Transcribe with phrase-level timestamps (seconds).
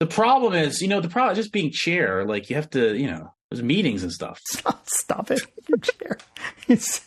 [0.00, 2.24] The problem is, you know, the problem just being chair.
[2.24, 4.40] Like you have to, you know, there's meetings and stuff.
[4.46, 6.18] Stop stop it, your chair.
[6.68, 7.00] It's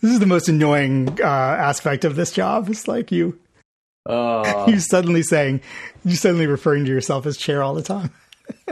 [0.00, 2.68] this is the most annoying uh, aspect of this job.
[2.68, 3.38] It's like you,
[4.06, 5.60] Uh, you suddenly saying,
[6.04, 8.10] you suddenly referring to yourself as chair all the time.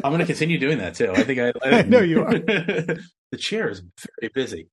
[0.03, 1.13] I'm going to continue doing that too.
[1.13, 2.33] I think I, I know you are.
[2.39, 3.83] the chair is
[4.21, 4.69] very busy.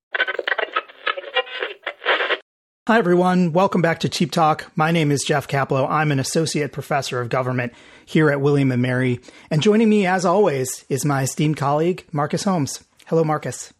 [2.87, 3.53] Hi, everyone.
[3.53, 4.71] Welcome back to Cheap Talk.
[4.75, 5.87] My name is Jeff Kaplow.
[5.87, 7.73] I'm an associate professor of government
[8.09, 9.19] here at William and Mary.
[9.51, 12.83] And joining me, as always, is my esteemed colleague, Marcus Holmes.
[13.05, 13.71] Hello, Marcus.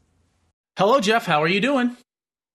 [0.77, 1.25] Hello, Jeff.
[1.25, 1.97] How are you doing?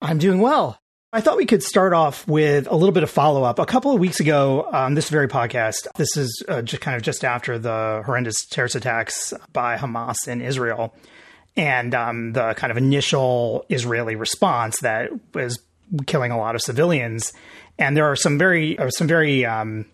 [0.00, 0.78] I'm doing well.
[1.12, 3.59] I thought we could start off with a little bit of follow up.
[3.59, 7.02] A couple of weeks ago on this very podcast, this is uh, just kind of
[7.02, 10.95] just after the horrendous terrorist attacks by Hamas in Israel
[11.56, 15.61] and um, the kind of initial Israeli response that was
[16.06, 17.33] killing a lot of civilians.
[17.78, 19.86] And there are some very, uh, some very, um,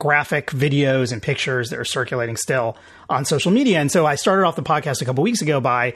[0.00, 2.76] graphic videos and pictures that are circulating still
[3.08, 3.78] on social media.
[3.78, 5.94] And so I started off the podcast a couple weeks ago by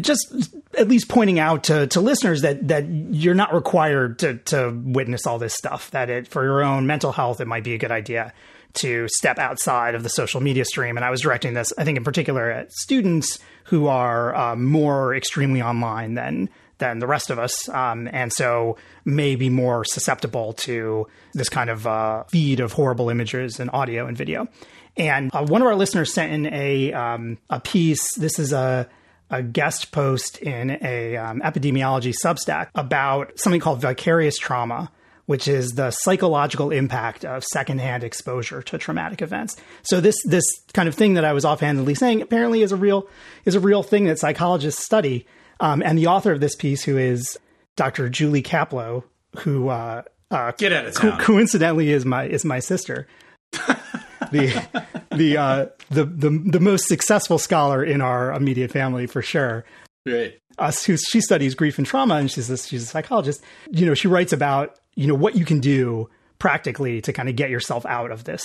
[0.00, 4.80] just at least pointing out to, to listeners that that you're not required to to
[4.84, 5.90] witness all this stuff.
[5.90, 8.32] That it for your own mental health, it might be a good idea
[8.74, 10.96] to step outside of the social media stream.
[10.96, 15.14] And I was directing this, I think, in particular at students who are um, more
[15.14, 16.48] extremely online than
[16.82, 21.70] than the rest of us, um, and so may be more susceptible to this kind
[21.70, 24.48] of uh, feed of horrible images and audio and video.
[24.96, 28.02] And uh, one of our listeners sent in a um, a piece.
[28.18, 28.88] This is a
[29.30, 34.90] a guest post in a um, epidemiology Substack about something called vicarious trauma,
[35.26, 39.56] which is the psychological impact of secondhand exposure to traumatic events.
[39.82, 43.08] So this this kind of thing that I was offhandedly saying apparently is a real
[43.44, 45.26] is a real thing that psychologists study.
[45.62, 47.38] Um, and the author of this piece, who is
[47.76, 48.08] Dr.
[48.08, 49.04] Julie Kaplow,
[49.38, 51.12] who uh, uh, Get out of town.
[51.12, 53.06] co- coincidentally is my is my sister.
[53.52, 54.66] the
[55.12, 59.64] the uh, the the the most successful scholar in our immediate family for sure.
[60.04, 60.40] Great.
[60.58, 63.42] Us who she studies grief and trauma, and she's a, she's a psychologist.
[63.70, 67.36] You know, she writes about you know what you can do practically to kind of
[67.36, 68.44] get yourself out of this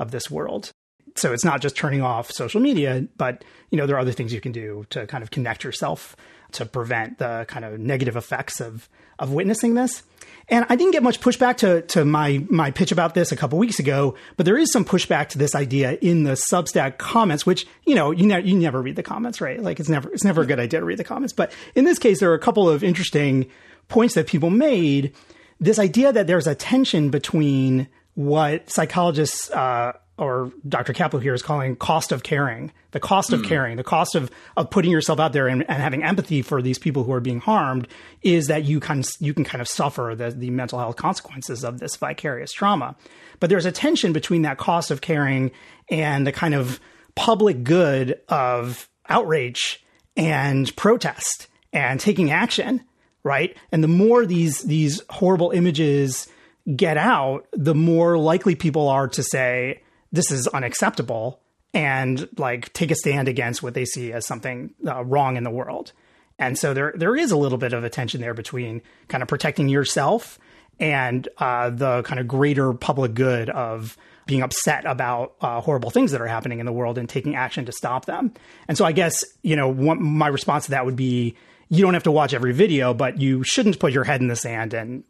[0.00, 0.72] of this world.
[1.14, 4.32] So it's not just turning off social media, but you know there are other things
[4.32, 6.16] you can do to kind of connect yourself
[6.56, 10.02] to prevent the kind of negative effects of of witnessing this.
[10.48, 13.58] And I didn't get much pushback to to my my pitch about this a couple
[13.58, 17.66] weeks ago, but there is some pushback to this idea in the Substack comments, which
[17.84, 19.60] you know you ne- you never read the comments, right?
[19.60, 21.32] Like it's never it's never a good idea to read the comments.
[21.32, 23.46] But in this case, there are a couple of interesting
[23.88, 25.14] points that people made.
[25.58, 30.94] This idea that there's a tension between what psychologists uh, or Dr.
[30.94, 33.46] Kaplow here is calling cost of caring, the cost of hmm.
[33.46, 36.78] caring, the cost of, of putting yourself out there and, and having empathy for these
[36.78, 37.86] people who are being harmed
[38.22, 41.80] is that you can, you can kind of suffer the, the mental health consequences of
[41.80, 42.96] this vicarious trauma.
[43.40, 45.50] But there's a tension between that cost of caring
[45.90, 46.80] and the kind of
[47.14, 49.84] public good of outrage
[50.16, 52.82] and protest and taking action,
[53.22, 53.54] right?
[53.70, 56.26] And the more these, these horrible images
[56.74, 59.82] get out, the more likely people are to say,
[60.16, 61.40] this is unacceptable
[61.72, 65.50] and like take a stand against what they see as something uh, wrong in the
[65.50, 65.92] world.
[66.38, 69.28] And so there there is a little bit of a tension there between kind of
[69.28, 70.38] protecting yourself
[70.78, 73.96] and uh, the kind of greater public good of
[74.26, 77.64] being upset about uh, horrible things that are happening in the world and taking action
[77.64, 78.34] to stop them.
[78.68, 81.36] And so I guess you know my response to that would be
[81.68, 84.36] you don't have to watch every video, but you shouldn't put your head in the
[84.36, 85.04] sand and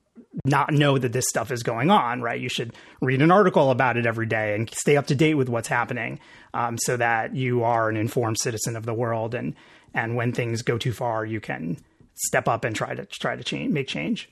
[0.48, 2.40] not know that this stuff is going on, right?
[2.40, 5.48] You should read an article about it every day and stay up to date with
[5.48, 6.20] what's happening,
[6.54, 9.34] um, so that you are an informed citizen of the world.
[9.34, 9.54] And
[9.94, 11.78] and when things go too far, you can
[12.14, 14.30] step up and try to try to change, make change.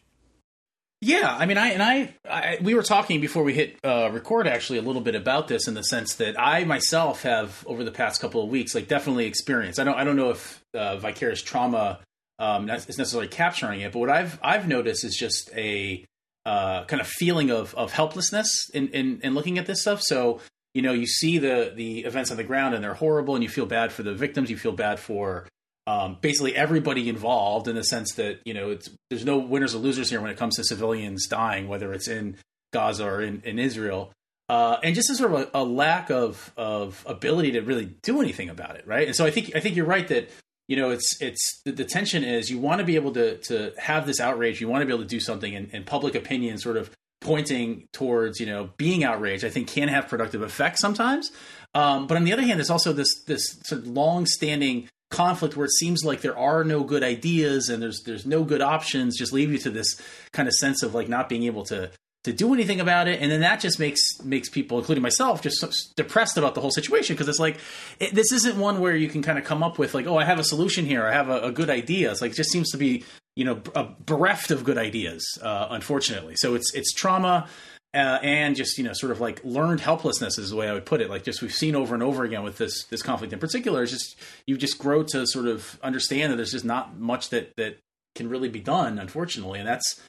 [1.01, 4.47] Yeah, I mean, I and I, I we were talking before we hit uh, record
[4.47, 7.91] actually a little bit about this in the sense that I myself have over the
[7.91, 9.79] past couple of weeks, like definitely experienced.
[9.79, 12.01] I don't, I don't know if uh, vicarious trauma
[12.39, 16.05] um, is necessarily capturing it, but what I've I've noticed is just a
[16.47, 20.00] uh, kind of feeling of of helplessness in, in in looking at this stuff.
[20.03, 20.41] So
[20.75, 23.49] you know, you see the the events on the ground and they're horrible, and you
[23.49, 24.50] feel bad for the victims.
[24.50, 25.47] You feel bad for
[25.87, 29.79] um, basically everybody involved in the sense that you know it's there's no winners or
[29.79, 32.37] losers here when it comes to civilians dying, whether it's in
[32.73, 34.12] Gaza or in, in Israel.
[34.49, 38.20] Uh, and just a sort of a, a lack of of ability to really do
[38.20, 39.06] anything about it, right?
[39.06, 40.29] And so I think I think you're right that
[40.69, 43.72] you know it's it's the, the tension is you want to be able to to
[43.78, 46.58] have this outrage, you want to be able to do something, and, and public opinion
[46.58, 46.90] sort of
[47.20, 49.44] pointing towards you know being outraged.
[49.44, 51.31] I think can have productive effects sometimes,
[51.75, 55.56] um, but on the other hand, there's also this this sort of long standing conflict
[55.56, 59.16] where it seems like there are no good ideas and there's there's no good options
[59.16, 60.00] just leave you to this
[60.32, 61.88] kind of sense of like not being able to
[62.25, 63.21] to do anything about it.
[63.21, 67.15] And then that just makes makes people including myself just depressed about the whole situation.
[67.15, 67.59] Because it's like
[68.00, 70.25] it, this isn't one where you can kind of come up with like oh i
[70.25, 71.06] have a solution here.
[71.06, 72.11] I have a, a good idea.
[72.11, 73.05] It's like it just seems to be
[73.37, 73.62] you know
[74.06, 76.35] bereft of good ideas uh, unfortunately.
[76.37, 77.49] So it's it's trauma
[77.94, 80.87] uh, and just you know sort of like learned helplessness is the way I would
[80.87, 81.11] put it.
[81.11, 83.82] Like just we've seen over and over again with this this conflict in particular.
[83.82, 84.17] Is just
[84.47, 87.79] you just grow to sort of understand that there's just not much that that
[88.15, 90.00] can really be done, unfortunately, and that's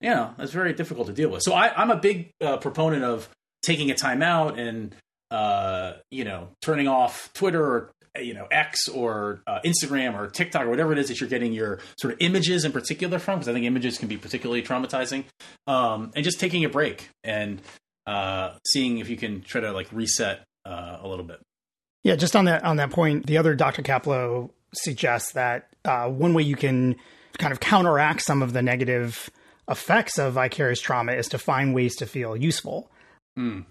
[0.00, 1.42] you know that's very difficult to deal with.
[1.42, 3.28] So I, I'm a big uh, proponent of
[3.62, 4.94] taking a time out and
[5.30, 10.62] uh, you know turning off Twitter or you know X or uh, Instagram or TikTok
[10.62, 13.48] or whatever it is that you're getting your sort of images in particular from, because
[13.48, 15.24] I think images can be particularly traumatizing,
[15.66, 17.60] um, and just taking a break and
[18.06, 21.40] uh, seeing if you can try to like reset uh, a little bit.
[22.02, 23.82] Yeah, just on that on that point, the other Dr.
[23.82, 26.96] Kaplow suggests that uh, one way you can
[27.38, 29.30] kind of counteract some of the negative
[29.70, 32.90] effects of vicarious trauma is to find ways to feel useful.
[33.38, 33.64] Mm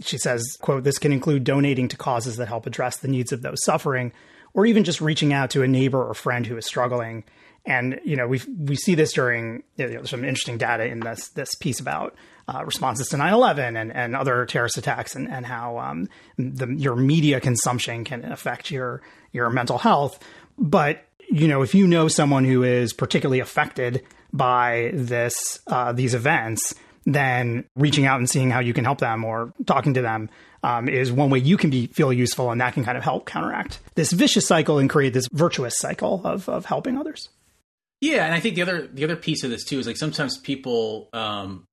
[0.00, 3.42] she says, quote, this can include donating to causes that help address the needs of
[3.42, 4.12] those suffering,
[4.54, 7.24] or even just reaching out to a neighbor or friend who is struggling.
[7.64, 11.28] And, you know, we we see this during, you know, some interesting data in this,
[11.28, 12.16] this piece about
[12.52, 16.96] uh, responses to 9-11 and, and other terrorist attacks and, and how um, the, your
[16.96, 19.00] media consumption can affect your,
[19.30, 20.18] your mental health.
[20.58, 26.14] But, you know, if you know someone who is particularly affected by this, uh, these
[26.14, 26.74] events,
[27.04, 30.30] then reaching out and seeing how you can help them or talking to them
[30.62, 33.26] um, is one way you can be feel useful, and that can kind of help
[33.26, 37.28] counteract this vicious cycle and create this virtuous cycle of of helping others.
[38.00, 40.38] Yeah, and I think the other the other piece of this too is like sometimes
[40.38, 41.64] people um,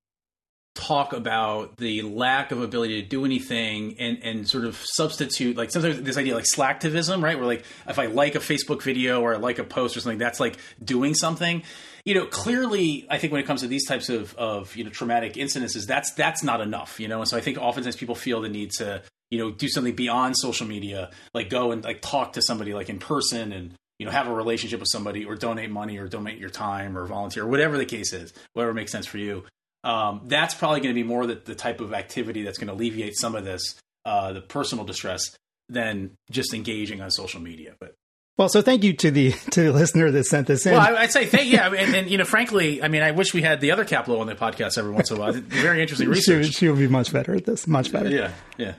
[0.74, 5.70] talk about the lack of ability to do anything and and sort of substitute like
[5.72, 9.34] sometimes this idea like slacktivism right where like if i like a facebook video or
[9.34, 11.64] i like a post or something that's like doing something
[12.04, 14.90] you know clearly i think when it comes to these types of of you know
[14.90, 18.40] traumatic incidences that's that's not enough you know and so i think oftentimes people feel
[18.40, 22.32] the need to you know do something beyond social media like go and like talk
[22.32, 25.70] to somebody like in person and you know have a relationship with somebody or donate
[25.70, 29.06] money or donate your time or volunteer or whatever the case is whatever makes sense
[29.06, 29.44] for you
[29.82, 32.74] um, that's probably going to be more the, the, type of activity that's going to
[32.74, 35.22] alleviate some of this, uh, the personal distress,
[35.68, 37.74] than just engaging on social media.
[37.80, 37.94] But
[38.36, 40.72] well, so thank you to the to the listener that sent this in.
[40.72, 43.34] Well, I, would say thank yeah, and, and, you know, frankly, I mean, I wish
[43.34, 45.32] we had the other Kaplow on the podcast every once in a while.
[45.32, 46.46] Very interesting research.
[46.46, 47.66] She, she will be much better at this.
[47.66, 48.08] Much better.
[48.10, 48.74] Yeah, yeah.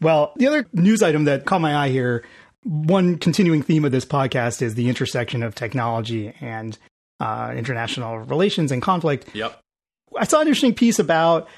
[0.00, 2.24] Well, the other news item that caught my eye here,
[2.62, 6.76] one continuing theme of this podcast is the intersection of technology and
[7.20, 9.34] uh, international relations and conflict.
[9.34, 9.58] Yep.
[10.18, 11.48] I saw an interesting piece about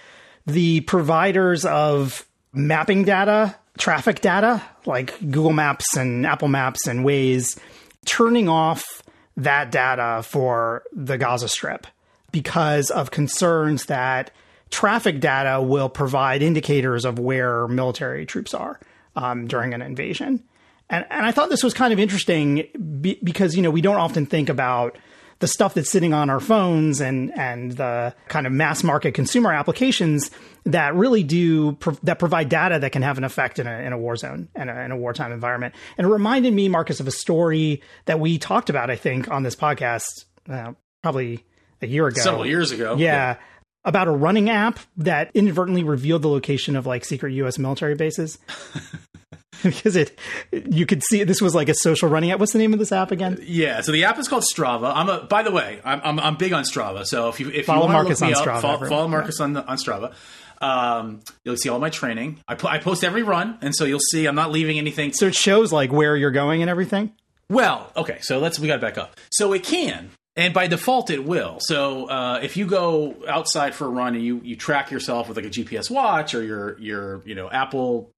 [0.47, 7.59] the providers of mapping data, traffic data, like Google Maps and Apple Maps and Waze,
[8.05, 9.03] turning off
[9.37, 11.87] that data for the Gaza Strip
[12.33, 14.31] because of concerns that
[14.71, 18.79] traffic data will provide indicators of where military troops are
[19.17, 20.43] um, during an invasion.
[20.91, 22.67] And, and I thought this was kind of interesting
[23.01, 24.99] be, because, you know, we don't often think about
[25.41, 29.53] the stuff that's sitting on our phones and and the kind of mass market consumer
[29.53, 30.31] applications
[30.65, 33.99] that really do that provide data that can have an effect in a, in a
[33.99, 35.75] war zone and a, in a wartime environment.
[35.97, 39.43] And it reminded me, Marcus, of a story that we talked about, I think, on
[39.43, 41.45] this podcast uh, probably
[41.81, 42.97] a year ago, several years ago.
[42.97, 43.13] yeah.
[43.13, 43.37] yeah
[43.85, 48.37] about a running app that inadvertently revealed the location of like secret US military bases.
[49.63, 50.19] because it
[50.53, 52.39] you could see this was like a social running app.
[52.39, 53.39] What's the name of this app again?
[53.43, 54.93] Yeah, so the app is called Strava.
[54.95, 57.05] I'm a by the way, I'm I'm, I'm big on Strava.
[57.05, 59.45] So if you if follow you Marcus on Strava, follow, follow, Marcus yeah.
[59.45, 60.15] on on Strava.
[60.61, 62.41] Um, you'll see all my training.
[62.49, 65.13] I, I post every run, and so you'll see I'm not leaving anything.
[65.13, 67.13] So it shows like where you're going and everything.
[67.49, 69.17] Well, okay, so let's we got to back up.
[69.31, 71.59] So it can, and by default it will.
[71.61, 75.37] So uh, if you go outside for a run and you you track yourself with
[75.37, 78.13] like a GPS watch or your your you know Apple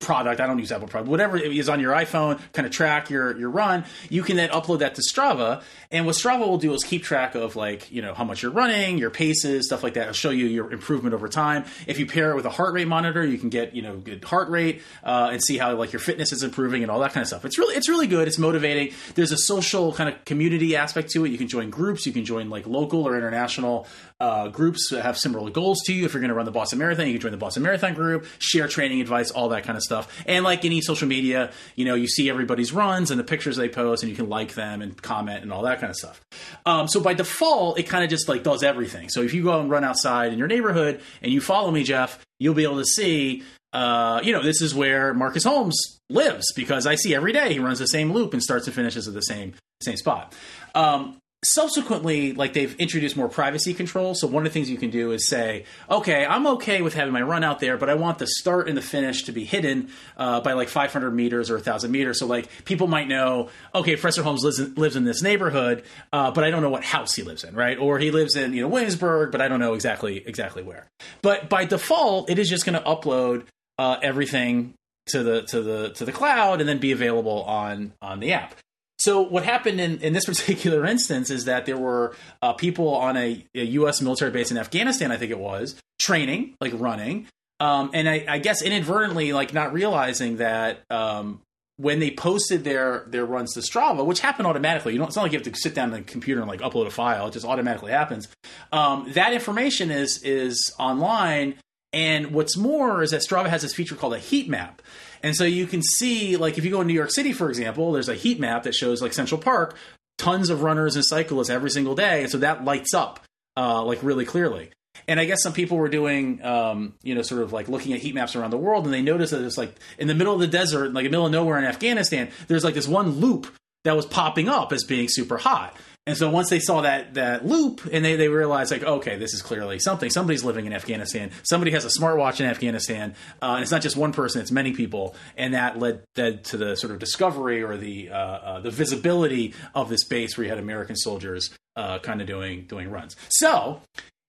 [0.00, 0.40] product.
[0.40, 1.10] I don't use Apple product.
[1.10, 3.84] Whatever is on your iPhone, kind of track your your run.
[4.10, 7.34] You can then upload that to Strava, and what Strava will do is keep track
[7.34, 10.02] of like you know how much you're running, your paces, stuff like that.
[10.02, 11.64] It'll show you your improvement over time.
[11.86, 14.24] If you pair it with a heart rate monitor, you can get you know good
[14.24, 17.22] heart rate uh, and see how like your fitness is improving and all that kind
[17.22, 17.44] of stuff.
[17.44, 18.28] It's really it's really good.
[18.28, 18.92] It's motivating.
[19.14, 21.30] There's a social kind of community aspect to it.
[21.30, 22.06] You can join groups.
[22.06, 23.86] You can join like local or international
[24.24, 26.06] uh, groups that have similar goals to you.
[26.06, 28.26] If you're going to run the Boston Marathon, you can join the Boston Marathon group,
[28.38, 30.10] share training advice, all that kind of stuff.
[30.24, 33.68] And like any social media, you know, you see everybody's runs and the pictures they
[33.68, 36.22] post, and you can like them and comment and all that kind of stuff.
[36.64, 39.10] Um, so by default, it kind of just like does everything.
[39.10, 42.18] So if you go and run outside in your neighborhood and you follow me, Jeff,
[42.38, 43.42] you'll be able to see.
[43.74, 47.58] Uh, you know, this is where Marcus Holmes lives because I see every day he
[47.58, 49.52] runs the same loop and starts and finishes at the same
[49.82, 50.32] same spot.
[50.74, 54.14] Um, subsequently, like they've introduced more privacy control.
[54.14, 57.12] So one of the things you can do is say, okay, I'm okay with having
[57.12, 59.90] my run out there, but I want the start and the finish to be hidden
[60.16, 62.18] uh, by like 500 meters or 1,000 meters.
[62.18, 66.30] So like people might know, okay, Professor Holmes lives in, lives in this neighborhood, uh,
[66.30, 67.78] but I don't know what house he lives in, right?
[67.78, 70.86] Or he lives in you know Williamsburg, but I don't know exactly exactly where.
[71.22, 73.44] But by default, it is just going to upload
[73.78, 74.74] uh, everything
[75.06, 78.54] to the to the to the cloud and then be available on on the app.
[78.98, 83.16] So what happened in, in this particular instance is that there were uh, people on
[83.16, 84.00] a, a, U.S.
[84.00, 87.26] military base in Afghanistan, I think it was, training, like running,
[87.60, 91.40] um, and I, I, guess inadvertently, like not realizing that um,
[91.76, 95.22] when they posted their their runs to Strava, which happened automatically, you know, it's not
[95.22, 97.32] like you have to sit down on the computer and like upload a file; it
[97.32, 98.28] just automatically happens.
[98.72, 101.54] Um, that information is is online,
[101.94, 104.82] and what's more is that Strava has this feature called a heat map.
[105.22, 107.92] And so you can see, like, if you go in New York City, for example,
[107.92, 109.76] there's a heat map that shows like Central Park,
[110.18, 113.20] tons of runners and cyclists every single day, and so that lights up
[113.56, 114.70] uh, like really clearly.
[115.06, 118.00] And I guess some people were doing, um, you know, sort of like looking at
[118.00, 120.40] heat maps around the world, and they noticed that it's like in the middle of
[120.40, 123.46] the desert, like in the middle of nowhere in Afghanistan, there's like this one loop
[123.84, 125.76] that was popping up as being super hot.
[126.06, 129.32] And so once they saw that that loop and they, they realized like, okay, this
[129.32, 130.10] is clearly something.
[130.10, 131.30] Somebody's living in Afghanistan.
[131.44, 133.14] Somebody has a smartwatch in Afghanistan.
[133.40, 135.14] Uh, and it's not just one person; it's many people.
[135.36, 139.54] And that led led to the sort of discovery or the uh, uh, the visibility
[139.74, 143.16] of this base where you had American soldiers uh, kind of doing doing runs.
[143.30, 143.80] So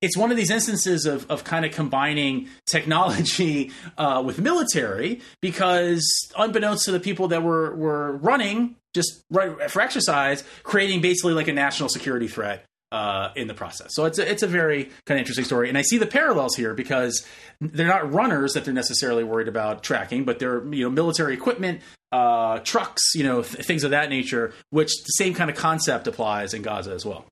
[0.01, 6.05] it's one of these instances of, of kind of combining technology uh, with military because
[6.38, 11.48] unbeknownst to the people that were, were running just right for exercise, creating basically like
[11.48, 13.94] a national security threat uh, in the process.
[13.94, 16.56] So it's a, it's a very kind of interesting story, and I see the parallels
[16.56, 17.25] here because
[17.62, 21.82] they're not runners that they're necessarily worried about tracking, but they're you know military equipment,
[22.12, 24.54] uh, trucks, you know th- things of that nature.
[24.72, 27.25] Which the same kind of concept applies in Gaza as well.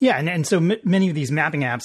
[0.00, 1.84] Yeah, and, and so m- many of these mapping apps,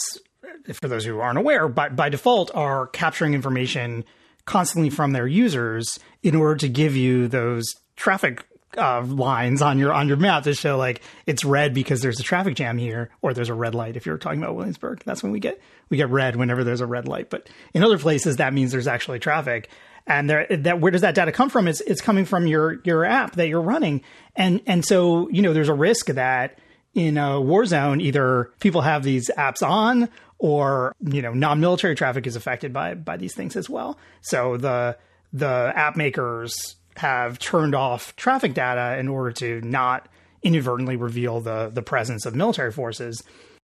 [0.74, 4.04] for those who aren't aware, by, by default are capturing information
[4.46, 7.64] constantly from their users in order to give you those
[7.96, 8.44] traffic
[8.78, 12.24] uh, lines on your on your map to show like it's red because there's a
[12.24, 13.96] traffic jam here, or there's a red light.
[13.96, 16.86] If you're talking about Williamsburg, that's when we get we get red whenever there's a
[16.86, 17.30] red light.
[17.30, 19.70] But in other places, that means there's actually traffic.
[20.10, 21.68] And there, that where does that data come from?
[21.68, 24.02] Is it's coming from your your app that you're running,
[24.36, 26.60] and and so you know there's a risk that
[26.98, 32.26] in a war zone, either people have these apps on or, you know, non-military traffic
[32.28, 33.98] is affected by, by these things as well.
[34.22, 34.98] So the,
[35.34, 40.08] the app makers have turned off traffic data in order to not
[40.44, 43.24] inadvertently reveal the, the presence of military forces.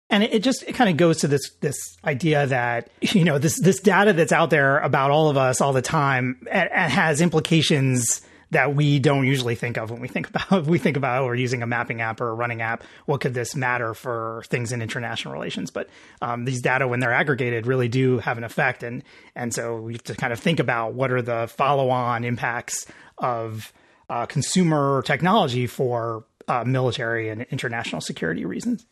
[0.10, 1.75] And it, just it kind of goes to this this
[2.06, 5.74] idea that you know this this data that's out there about all of us all
[5.74, 8.22] the time and, and has implications
[8.53, 11.62] that we don't usually think of when we think about we think about or using
[11.62, 12.83] a mapping app or a running app.
[13.05, 15.72] What could this matter for things in international relations?
[15.72, 15.89] But
[16.22, 19.03] um, these data, when they're aggregated, really do have an effect, and
[19.36, 22.86] and so we have to kind of think about what are the follow-on impacts
[23.17, 23.72] of
[24.10, 28.86] uh, consumer technology for uh, military and international security reasons.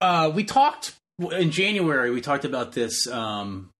[0.00, 2.10] Uh, we talked in January.
[2.10, 3.71] We talked about this um,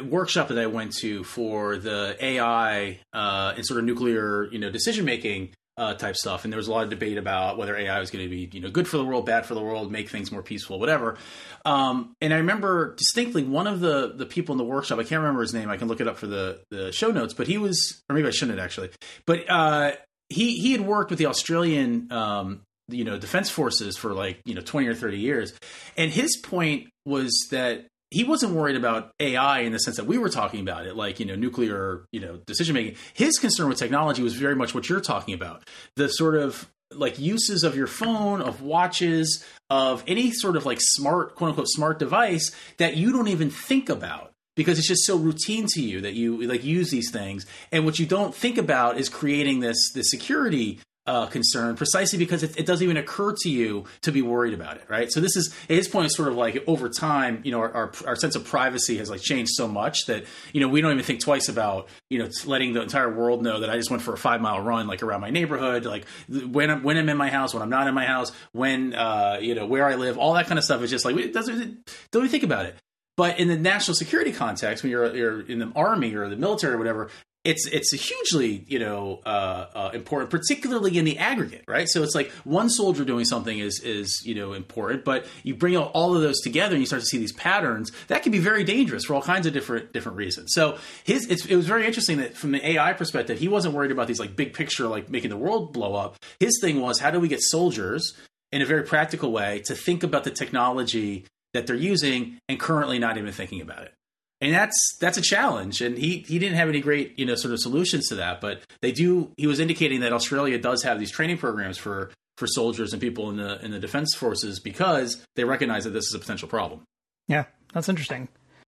[0.00, 4.70] workshop that I went to for the AI uh, and sort of nuclear, you know,
[4.70, 7.98] decision making uh, type stuff, and there was a lot of debate about whether AI
[7.98, 10.08] was going to be, you know, good for the world, bad for the world, make
[10.10, 11.16] things more peaceful, whatever.
[11.64, 14.98] Um, and I remember distinctly one of the the people in the workshop.
[14.98, 15.70] I can't remember his name.
[15.70, 18.28] I can look it up for the the show notes, but he was, or maybe
[18.28, 18.90] I shouldn't actually.
[19.26, 19.92] But uh,
[20.28, 22.12] he he had worked with the Australian.
[22.12, 25.54] Um, you know defense forces for like you know 20 or 30 years
[25.96, 30.18] and his point was that he wasn't worried about AI in the sense that we
[30.18, 32.96] were talking about it, like you know nuclear, you know decision making.
[33.14, 37.18] His concern with technology was very much what you're talking about, the sort of like
[37.18, 41.98] uses of your phone, of watches, of any sort of like smart, quote unquote, smart
[41.98, 46.14] device that you don't even think about because it's just so routine to you that
[46.14, 50.10] you like use these things and what you don't think about is creating this this
[50.10, 54.54] security uh, concern precisely because it, it, doesn't even occur to you to be worried
[54.54, 55.10] about it, right?
[55.10, 57.72] So this is at his point, is sort of like over time, you know, our,
[57.72, 60.92] our, our sense of privacy has like changed so much that you know we don't
[60.92, 64.02] even think twice about you know letting the entire world know that I just went
[64.02, 67.16] for a five mile run like around my neighborhood, like when I'm when I'm in
[67.16, 70.18] my house, when I'm not in my house, when uh, you know where I live,
[70.18, 72.76] all that kind of stuff is just like it doesn't don't even think about it.
[73.16, 76.74] But in the national security context, when you're, you're in the army or the military
[76.74, 77.10] or whatever,
[77.44, 81.88] it's it's hugely you know uh, uh, important, particularly in the aggregate, right?
[81.88, 85.76] So it's like one soldier doing something is is you know important, but you bring
[85.76, 88.62] all of those together and you start to see these patterns that can be very
[88.62, 90.52] dangerous for all kinds of different different reasons.
[90.54, 94.06] So his it was very interesting that from the AI perspective, he wasn't worried about
[94.06, 96.16] these like big picture like making the world blow up.
[96.38, 98.14] His thing was how do we get soldiers
[98.52, 102.98] in a very practical way to think about the technology that they're using and currently
[102.98, 103.94] not even thinking about it.
[104.42, 107.54] And that's that's a challenge, and he he didn't have any great you know sort
[107.54, 108.40] of solutions to that.
[108.40, 109.30] But they do.
[109.36, 113.30] He was indicating that Australia does have these training programs for for soldiers and people
[113.30, 116.82] in the in the defense forces because they recognize that this is a potential problem.
[117.28, 118.28] Yeah, that's interesting.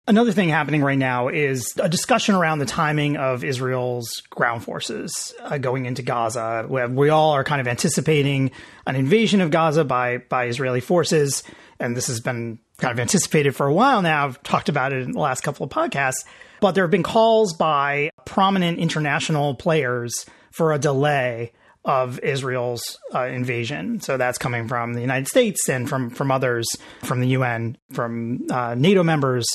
[0.08, 5.32] Another thing happening right now is a discussion around the timing of Israel's ground forces
[5.40, 6.66] uh, going into Gaza.
[6.68, 8.50] We all are kind of anticipating
[8.88, 11.44] an invasion of Gaza by by Israeli forces,
[11.78, 14.26] and this has been kind of anticipated for a while now.
[14.26, 16.24] I've talked about it in the last couple of podcasts,
[16.60, 21.52] but there have been calls by prominent international players for a delay
[21.84, 24.00] of Israel's uh, invasion.
[24.00, 26.68] So that's coming from the United States and from from others,
[27.02, 29.46] from the UN, from uh, NATO members.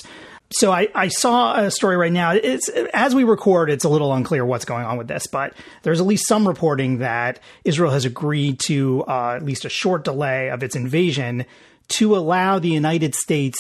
[0.51, 2.31] So I, I, saw a story right now.
[2.31, 5.99] It's as we record, it's a little unclear what's going on with this, but there's
[5.99, 10.51] at least some reporting that Israel has agreed to uh, at least a short delay
[10.51, 11.45] of its invasion
[11.89, 13.57] to allow the United States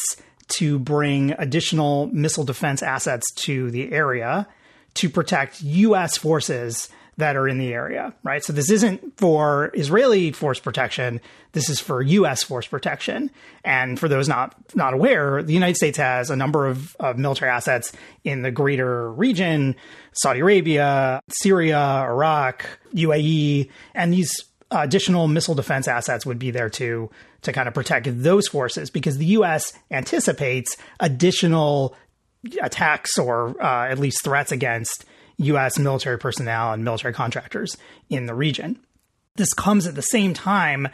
[0.47, 4.47] to bring additional missile defense assets to the area
[4.95, 6.17] to protect U.S.
[6.17, 8.43] forces that are in the area, right?
[8.43, 11.21] So this isn't for Israeli force protection.
[11.53, 12.43] This is for U.S.
[12.43, 13.31] force protection.
[13.63, 17.51] And for those not not aware, the United States has a number of, of military
[17.51, 19.75] assets in the greater region:
[20.11, 24.31] Saudi Arabia, Syria, Iraq, UAE, and these
[24.83, 27.09] additional missile defense assets would be there too
[27.43, 29.73] to kind of protect those forces because the U.S.
[29.91, 31.95] anticipates additional
[32.61, 35.05] attacks or uh, at least threats against
[35.37, 35.77] U.S.
[35.77, 37.77] military personnel and military contractors
[38.09, 38.79] in the region.
[39.35, 40.87] This comes at the same time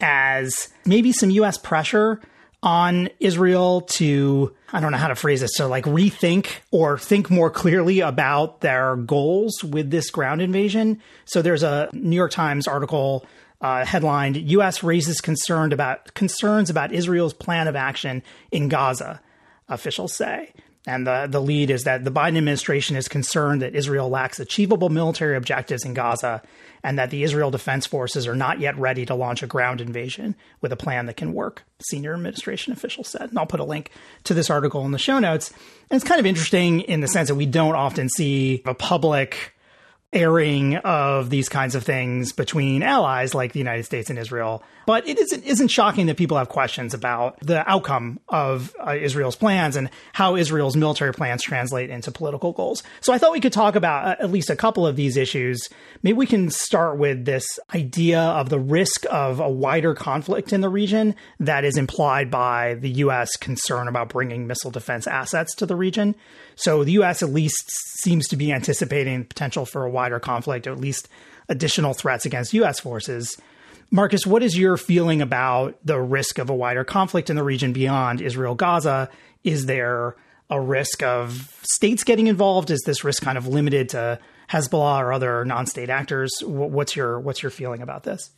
[0.00, 1.56] as maybe some U.S.
[1.56, 2.20] pressure
[2.66, 7.30] on Israel to, I don't know how to phrase this, to like rethink or think
[7.30, 11.00] more clearly about their goals with this ground invasion.
[11.26, 13.24] So there's a New York Times article
[13.60, 14.82] uh, headlined U.S.
[14.82, 19.20] raises concern about concerns about Israel's plan of action in Gaza,
[19.68, 20.52] officials say.
[20.88, 24.88] And the, the lead is that the Biden administration is concerned that Israel lacks achievable
[24.88, 26.42] military objectives in Gaza
[26.82, 30.34] and that the Israel Defense Forces are not yet ready to launch a ground invasion
[30.60, 33.30] with a plan that can work, senior administration officials said.
[33.30, 33.90] And I'll put a link
[34.24, 35.52] to this article in the show notes.
[35.90, 39.55] And it's kind of interesting in the sense that we don't often see a public
[40.16, 44.62] airing of these kinds of things between allies like the United States and Israel.
[44.86, 49.36] But it isn't, isn't shocking that people have questions about the outcome of uh, Israel's
[49.36, 52.82] plans and how Israel's military plans translate into political goals.
[53.00, 55.68] So I thought we could talk about uh, at least a couple of these issues.
[56.02, 60.62] Maybe we can start with this idea of the risk of a wider conflict in
[60.62, 63.36] the region that is implied by the U.S.
[63.36, 66.14] concern about bringing missile defense assets to the region.
[66.56, 67.22] So the U.S.
[67.22, 71.08] at least seems to be anticipating potential for a wider conflict, or at least
[71.48, 72.80] additional threats against U.S.
[72.80, 73.36] forces.
[73.90, 77.72] Marcus, what is your feeling about the risk of a wider conflict in the region
[77.72, 79.08] beyond Israel Gaza?
[79.44, 80.16] Is there
[80.50, 82.70] a risk of states getting involved?
[82.70, 84.18] Is this risk kind of limited to
[84.50, 86.32] Hezbollah or other non-state actors?
[86.42, 88.30] What's your what's your feeling about this?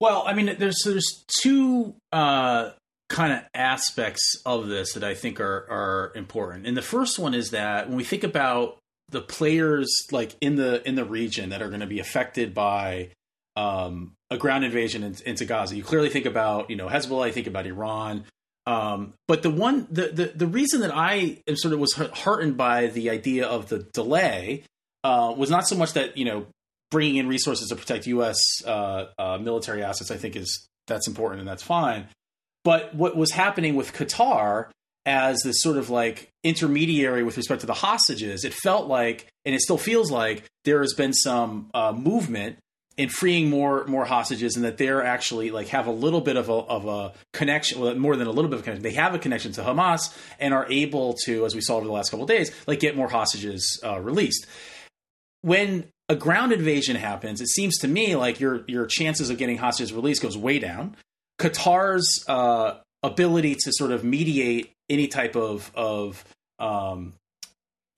[0.00, 2.70] Well, I mean, there's there's two uh,
[3.10, 6.66] kind of aspects of this that I think are are important.
[6.66, 8.78] And the first one is that when we think about
[9.10, 13.10] the players like in the in the region that are going to be affected by
[13.56, 17.32] um, a ground invasion in, into Gaza, you clearly think about you know Hezbollah, you
[17.32, 18.24] think about Iran.
[18.66, 22.56] Um, but the one the, the the reason that I am sort of was heartened
[22.56, 24.62] by the idea of the delay
[25.02, 26.46] uh, was not so much that you know
[26.92, 28.38] bringing in resources to protect U.S.
[28.64, 30.12] Uh, uh, military assets.
[30.12, 32.06] I think is that's important and that's fine.
[32.64, 34.66] But what was happening with Qatar
[35.06, 39.54] as this sort of like intermediary with respect to the hostages, it felt like, and
[39.54, 42.58] it still feels like, there has been some uh, movement
[42.98, 46.50] in freeing more more hostages, and that they're actually like have a little bit of
[46.50, 48.82] a of a connection, well, more than a little bit of connection.
[48.82, 51.92] They have a connection to Hamas and are able to, as we saw over the
[51.92, 54.46] last couple of days, like get more hostages uh, released.
[55.40, 59.56] When a ground invasion happens, it seems to me like your your chances of getting
[59.56, 60.94] hostages released goes way down
[61.40, 66.22] Qatar's uh, ability to sort of mediate any type of of
[66.58, 67.14] um,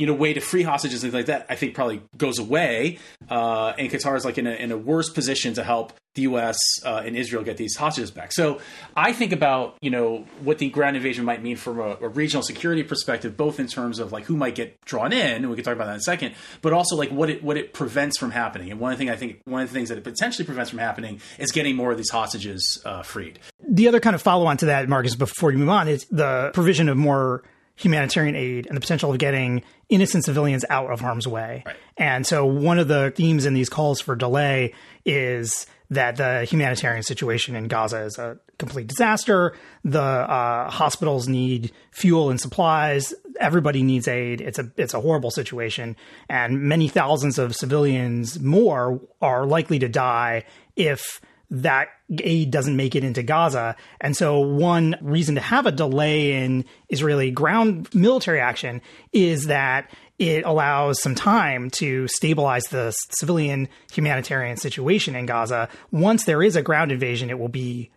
[0.02, 2.98] you know way to free hostages and things like that, I think probably goes away.
[3.30, 6.58] Uh, and Qatar is like in a, in a worse position to help the U.S.
[6.84, 8.32] Uh, and Israel get these hostages back.
[8.32, 8.60] So
[8.96, 12.42] I think about you know what the ground invasion might mean from a, a, regional
[12.42, 15.64] security perspective, both in terms of like who might get drawn in, and we can
[15.64, 18.32] talk about that in a second, but also like what it what it prevents from
[18.32, 18.72] happening.
[18.72, 21.20] And one thing I think one of the things that it potentially prevents from happening
[21.38, 23.38] is getting more of these hostages uh, freed.
[23.68, 26.50] The other kind of follow on to that, Marcus, before you move on, is the
[26.54, 27.44] provision of more
[27.76, 31.62] humanitarian aid and the potential of getting innocent civilians out of harm's way.
[31.66, 31.76] Right.
[31.96, 37.02] And so one of the themes in these calls for delay is that the humanitarian
[37.02, 39.54] situation in Gaza is a complete disaster.
[39.84, 43.12] The uh, hospitals need fuel and supplies.
[43.38, 44.40] Everybody needs aid.
[44.40, 45.96] It's a it's a horrible situation,
[46.30, 50.44] and many thousands of civilians more are likely to die
[50.76, 51.20] if
[51.52, 51.88] that
[52.22, 53.76] aid doesn't make it into Gaza.
[54.00, 58.80] And so, one reason to have a delay in Israeli ground military action
[59.12, 65.68] is that it allows some time to stabilize the civilian humanitarian situation in Gaza.
[65.90, 67.90] Once there is a ground invasion, it will be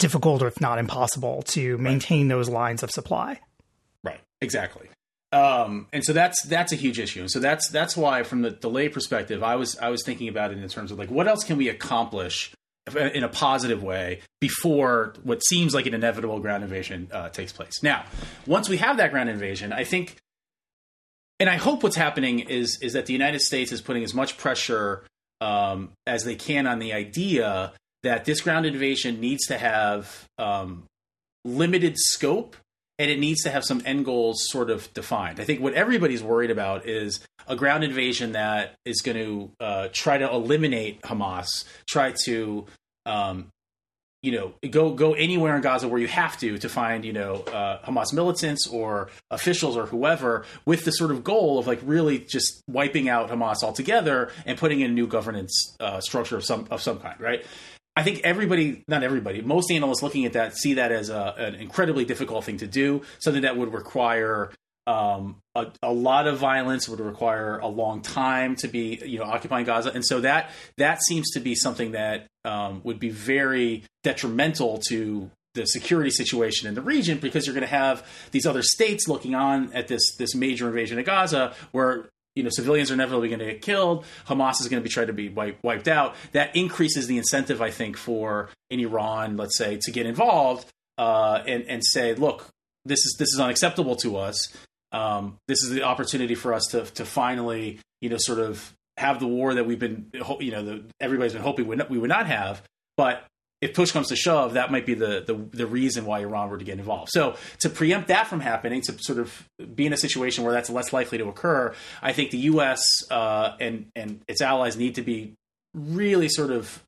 [0.00, 3.38] difficult, or if not impossible, to maintain those lines of supply.
[4.02, 4.20] Right.
[4.40, 4.88] Exactly.
[5.30, 7.20] Um, and so that's that's a huge issue.
[7.20, 10.50] And so that's that's why, from the delay perspective, I was I was thinking about
[10.50, 12.52] it in terms of like what else can we accomplish
[12.94, 17.82] in a positive way before what seems like an inevitable ground invasion uh, takes place.
[17.82, 18.04] Now,
[18.46, 20.16] once we have that ground invasion, I think,
[21.40, 24.36] and I hope what's happening is is that the United States is putting as much
[24.36, 25.04] pressure
[25.40, 30.84] um, as they can on the idea that this ground invasion needs to have um,
[31.44, 32.56] limited scope
[32.98, 35.40] and it needs to have some end goals sort of defined.
[35.40, 39.88] I think what everybody's worried about is a ground invasion that is going to uh,
[39.92, 42.66] try to eliminate Hamas, try to
[43.06, 43.48] um,
[44.24, 47.34] you know go go anywhere in Gaza where you have to to find you know
[47.52, 52.20] uh, Hamas militants or officials or whoever with the sort of goal of like really
[52.20, 56.66] just wiping out Hamas altogether and putting in a new governance uh, structure of some
[56.70, 57.44] of some kind, right?
[57.96, 61.54] I think everybody, not everybody, most analysts looking at that see that as a, an
[61.54, 64.50] incredibly difficult thing to do, something that would require
[64.86, 69.24] um, a, a, lot of violence, would require a long time to be, you know,
[69.24, 73.84] occupying Gaza, and so that that seems to be something that um, would be very
[74.02, 78.62] detrimental to the security situation in the region because you're going to have these other
[78.62, 82.94] states looking on at this this major invasion of Gaza, where you know civilians are
[82.94, 84.04] inevitably going to get killed.
[84.26, 86.14] Hamas is going to be tried to be wipe, wiped out.
[86.32, 90.66] That increases the incentive, I think, for in Iran, let's say, to get involved
[90.98, 92.48] uh, and and say, look,
[92.84, 94.54] this is this is unacceptable to us.
[94.92, 99.18] Um, this is the opportunity for us to to finally, you know, sort of have
[99.18, 102.26] the war that we've been, you know, the, everybody's been hoping we, we would not
[102.26, 102.62] have.
[102.96, 103.24] But
[103.64, 106.58] if push comes to shove, that might be the, the, the reason why Iran were
[106.58, 107.10] to get involved.
[107.10, 110.68] So to preempt that from happening, to sort of be in a situation where that's
[110.68, 112.82] less likely to occur, I think the U.S.
[113.10, 115.32] Uh, and and its allies need to be
[115.72, 116.82] really sort of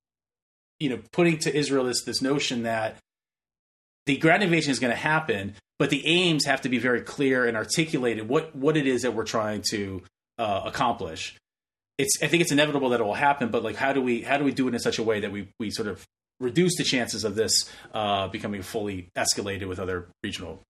[0.79, 2.99] you know putting to Israel this this notion that
[4.05, 7.47] the ground invasion is going to happen, but the aims have to be very clear
[7.47, 8.29] and articulated.
[8.29, 10.03] What what it is that we're trying to
[10.39, 11.37] uh, accomplish.
[11.97, 14.37] It's I think it's inevitable that it will happen, but like how do we how
[14.37, 16.07] do we do it in such a way that we we sort of
[16.41, 17.53] reduce the chances of this
[17.95, 20.63] uh, becoming fully escalated with other regional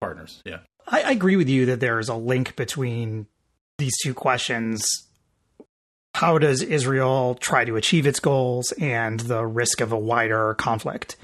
[0.00, 0.42] partners.
[0.44, 3.26] Yeah, I, I agree with you that there is a link between
[3.78, 4.86] these two questions.
[6.14, 11.16] How does Israel try to achieve its goals and the risk of a wider conflict?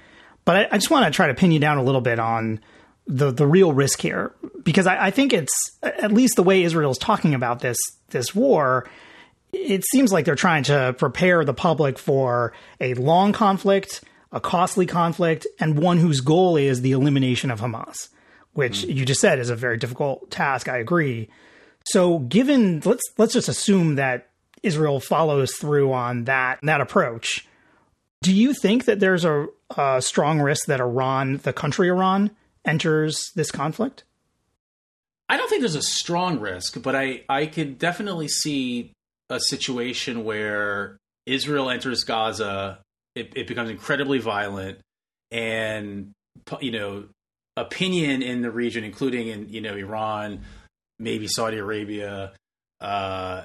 [0.45, 2.61] But I, I just want to try to pin you down a little bit on
[3.07, 6.91] the the real risk here, because I, I think it's at least the way Israel
[6.91, 8.89] is talking about this this war
[9.53, 14.87] it seems like they're trying to prepare the public for a long conflict, a costly
[14.87, 18.09] conflict, and one whose goal is the elimination of Hamas,
[18.53, 18.95] which mm.
[18.95, 20.69] you just said is a very difficult task.
[20.69, 21.29] I agree.
[21.85, 24.29] So, given let's let's just assume that
[24.63, 27.47] Israel follows through on that that approach.
[28.23, 29.47] Do you think that there's a,
[29.79, 32.31] a strong risk that Iran, the country Iran,
[32.67, 34.05] enters this conflict?
[35.31, 38.93] I don't think there's a strong risk, but I I could definitely see
[39.31, 42.81] a situation where Israel enters Gaza,
[43.15, 44.79] it, it becomes incredibly violent,
[45.31, 46.13] and
[46.61, 47.05] you know,
[47.57, 50.43] opinion in the region, including in you know Iran,
[50.99, 52.33] maybe Saudi Arabia,
[52.81, 53.45] uh,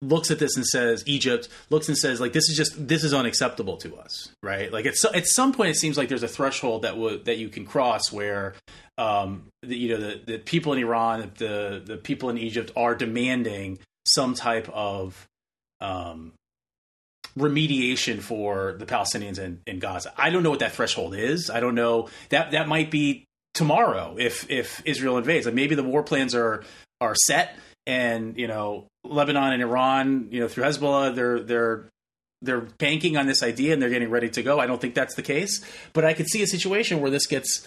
[0.00, 3.12] looks at this and says Egypt looks and says like this is just this is
[3.14, 4.72] unacceptable to us, right?
[4.72, 7.38] Like at so, at some point, it seems like there's a threshold that would that
[7.38, 8.54] you can cross where
[8.96, 12.94] um, the, you know the, the people in Iran, the the people in Egypt are
[12.94, 15.26] demanding some type of
[15.80, 16.32] um,
[17.38, 20.12] remediation for the Palestinians in, in Gaza.
[20.16, 21.50] I don't know what that threshold is.
[21.50, 25.46] I don't know that that might be tomorrow if if Israel invades.
[25.46, 26.64] Like maybe the war plans are
[27.00, 31.84] are set, and you know Lebanon and Iran, you know through Hezbollah, they're they're
[32.42, 34.60] they're banking on this idea and they're getting ready to go.
[34.60, 37.66] I don't think that's the case, but I could see a situation where this gets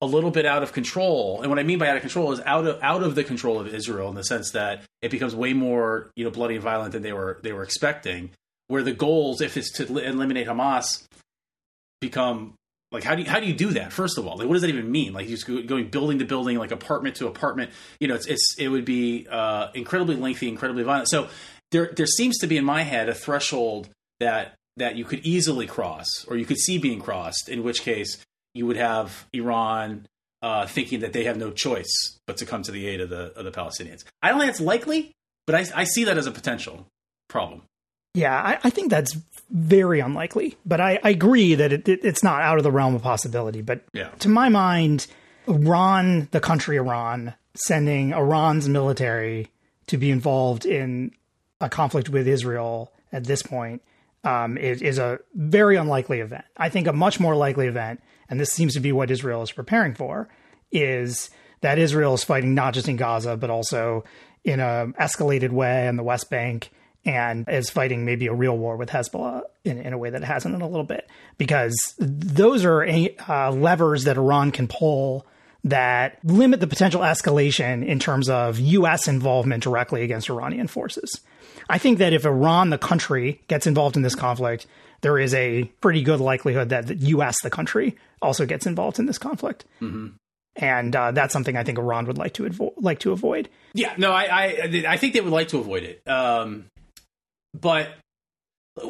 [0.00, 1.42] a little bit out of control.
[1.42, 3.60] And what I mean by out of control is out of out of the control
[3.60, 6.92] of Israel in the sense that it becomes way more you know bloody and violent
[6.92, 8.30] than they were they were expecting.
[8.68, 11.04] Where the goals, if it's to eliminate Hamas,
[12.00, 12.54] become
[12.92, 13.92] Like how do you, how do you do that?
[13.92, 15.12] First of all, like what does that even mean?
[15.12, 17.70] Like just going building to building, like apartment to apartment.
[18.00, 21.08] You know, it's, it's it would be uh, incredibly lengthy, incredibly violent.
[21.08, 21.28] So
[21.70, 25.66] there there seems to be in my head a threshold that that you could easily
[25.66, 27.48] cross, or you could see being crossed.
[27.48, 28.18] In which case,
[28.54, 30.06] you would have Iran
[30.42, 33.32] uh, thinking that they have no choice but to come to the aid of the
[33.38, 34.04] of the Palestinians.
[34.22, 35.12] I don't think it's likely,
[35.46, 36.86] but I, I see that as a potential
[37.28, 37.62] problem.
[38.14, 39.16] Yeah, I, I think that's
[39.50, 42.94] very unlikely, but I, I agree that it, it, it's not out of the realm
[42.94, 43.62] of possibility.
[43.62, 44.08] But yeah.
[44.18, 45.06] to my mind,
[45.46, 49.48] Iran, the country Iran, sending Iran's military
[49.86, 51.12] to be involved in
[51.60, 53.82] a conflict with Israel at this point
[54.24, 56.44] um, is, is a very unlikely event.
[56.56, 59.50] I think a much more likely event, and this seems to be what Israel is
[59.50, 60.28] preparing for,
[60.72, 64.04] is that Israel is fighting not just in Gaza, but also
[64.44, 66.70] in an escalated way in the West Bank
[67.04, 70.26] and is fighting maybe a real war with Hezbollah in, in a way that it
[70.26, 71.08] hasn't in a little bit.
[71.38, 75.26] Because those are uh, levers that Iran can pull
[75.64, 79.08] that limit the potential escalation in terms of U.S.
[79.08, 81.20] involvement directly against Iranian forces.
[81.68, 84.66] I think that if Iran, the country, gets involved in this conflict,
[85.02, 89.06] there is a pretty good likelihood that the U.S., the country, also gets involved in
[89.06, 89.64] this conflict.
[89.80, 90.08] Mm-hmm.
[90.56, 93.48] And uh, that's something I think Iran would like to avo- like to avoid.
[93.72, 96.06] Yeah, no, I, I, I think they would like to avoid it.
[96.08, 96.66] Um,
[97.58, 97.94] but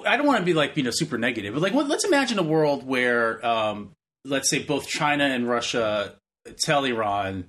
[0.06, 2.38] I don't want to be like you know super negative, but like well, let's imagine
[2.38, 3.92] a world where um,
[4.24, 6.14] let's say both China and Russia
[6.62, 7.46] tell Iran,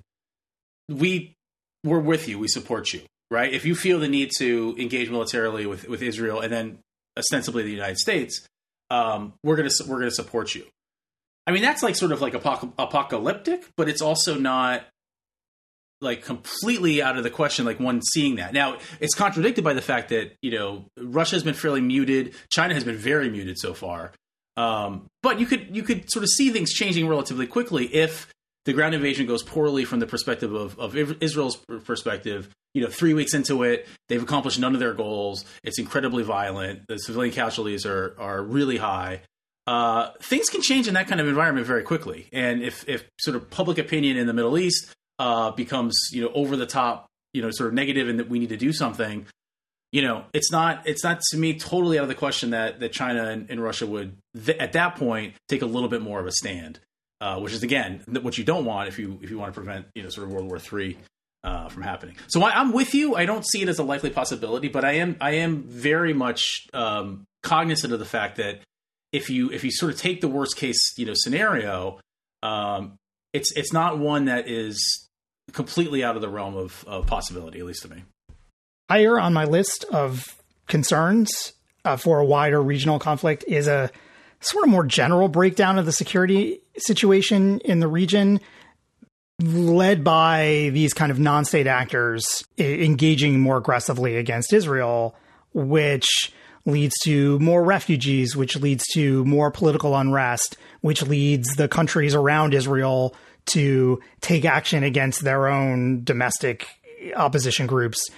[0.90, 1.34] we
[1.84, 3.52] we're with you, we support you, right?
[3.52, 6.80] If you feel the need to engage militarily with with Israel and then
[7.18, 8.48] ostensibly the United States,
[8.90, 10.66] um, we're gonna we're gonna support you.
[11.48, 14.86] I mean, that's like sort of like apoc- apocalyptic, but it's also not
[16.02, 18.54] like completely out of the question like one seeing that.
[18.54, 22.34] Now it's contradicted by the fact that you know russia has been fairly muted.
[22.52, 24.12] China has been very muted so far.
[24.58, 28.28] Um, but you could you could sort of see things changing relatively quickly if
[28.66, 33.14] the ground invasion goes poorly from the perspective of, of israel's perspective you know three
[33.14, 35.46] weeks into it they've accomplished none of their goals.
[35.64, 36.88] It's incredibly violent.
[36.88, 39.22] The civilian casualties are are really high.
[39.68, 42.28] Uh, things can change in that kind of environment very quickly.
[42.34, 46.32] And if if sort of public opinion in the middle east uh, becomes you know
[46.34, 49.26] over the top, you know, sort of negative, and that we need to do something.
[49.92, 52.92] You know, it's not it's not to me totally out of the question that that
[52.92, 56.26] China and, and Russia would th- at that point take a little bit more of
[56.26, 56.80] a stand,
[57.20, 59.86] uh, which is again what you don't want if you if you want to prevent
[59.94, 60.98] you know sort of World War Three
[61.44, 62.16] uh, from happening.
[62.28, 63.16] So I, am with you.
[63.16, 66.68] I don't see it as a likely possibility, but I am I am very much
[66.74, 68.62] um, cognizant of the fact that
[69.12, 72.00] if you if you sort of take the worst case you know scenario,
[72.44, 72.98] um,
[73.34, 75.08] it's it's not one that is
[75.52, 78.04] completely out of the realm of, of possibility, at least to me.
[78.90, 81.54] Higher on my list of concerns
[81.86, 83.90] uh, for a wider regional conflict is a
[84.40, 88.40] sort of more general breakdown of the security situation in the region,
[89.42, 95.16] led by these kind of non state actors engaging more aggressively against Israel,
[95.54, 96.06] which
[96.66, 102.54] leads to more refugees, which leads to more political unrest, which leads the countries around
[102.54, 103.16] Israel
[103.48, 106.68] to take action against their own domestic
[107.16, 108.10] opposition groups.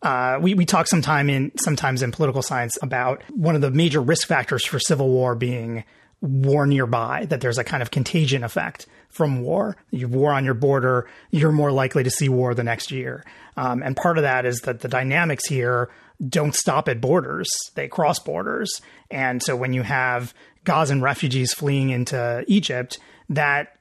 [0.00, 4.00] Uh, we, we talk sometime in sometimes in political science about one of the major
[4.00, 5.84] risk factors for civil war being
[6.22, 9.76] war nearby, that there's a kind of contagion effect from war.
[9.90, 13.24] You war on your border, you're more likely to see war the next year.
[13.56, 15.90] Um, and part of that is that the dynamics here
[16.26, 18.80] don't stop at borders, they cross borders.
[19.10, 20.32] And so when you have
[20.64, 23.76] Gazan refugees fleeing into Egypt, that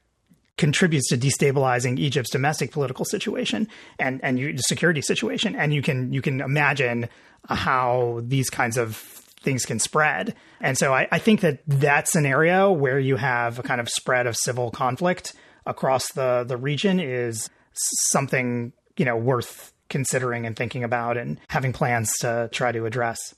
[0.58, 3.67] contributes to destabilizing Egypt's domestic political situation
[3.99, 5.56] and and security situation.
[5.56, 7.08] And you can you can imagine
[7.47, 10.36] how these kinds of things can spread.
[10.60, 14.27] And so I, I think that that scenario where you have a kind of spread
[14.27, 15.34] of civil conflict
[15.65, 21.73] across the the region is something you know worth considering and thinking about and having
[21.73, 23.36] plans to try to address.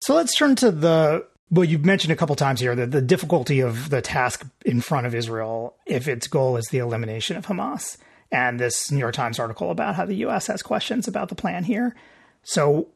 [0.00, 3.60] So let's turn to the well, you've mentioned a couple times here that the difficulty
[3.60, 7.96] of the task in front of Israel if its goal is the elimination of Hamas.
[8.32, 10.48] And this New York Times article about how the U.S.
[10.48, 11.94] has questions about the plan here.
[12.42, 12.88] So,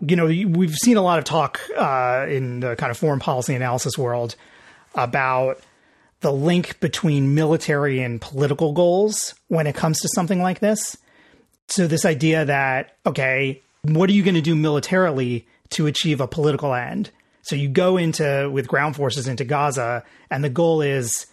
[0.00, 3.54] you know, we've seen a lot of talk uh, in the kind of foreign policy
[3.54, 4.36] analysis world
[4.94, 5.60] about
[6.20, 10.96] the link between military and political goals when it comes to something like this.
[11.68, 16.28] So, this idea that, okay, what are you going to do militarily to achieve a
[16.28, 17.10] political end?
[17.42, 21.26] So you go into with ground forces into Gaza, and the goal is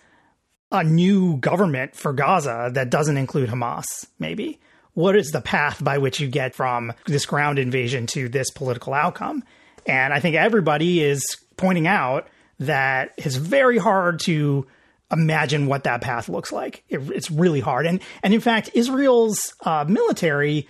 [0.71, 3.85] a new government for Gaza that doesn't include Hamas,
[4.19, 4.59] maybe.
[4.93, 8.93] What is the path by which you get from this ground invasion to this political
[8.93, 9.43] outcome?
[9.85, 11.23] And I think everybody is
[11.57, 12.27] pointing out
[12.59, 14.67] that it's very hard to
[15.11, 16.83] imagine what that path looks like.
[16.89, 17.85] It, it's really hard.
[17.85, 20.67] And, and in fact, Israel's uh, military,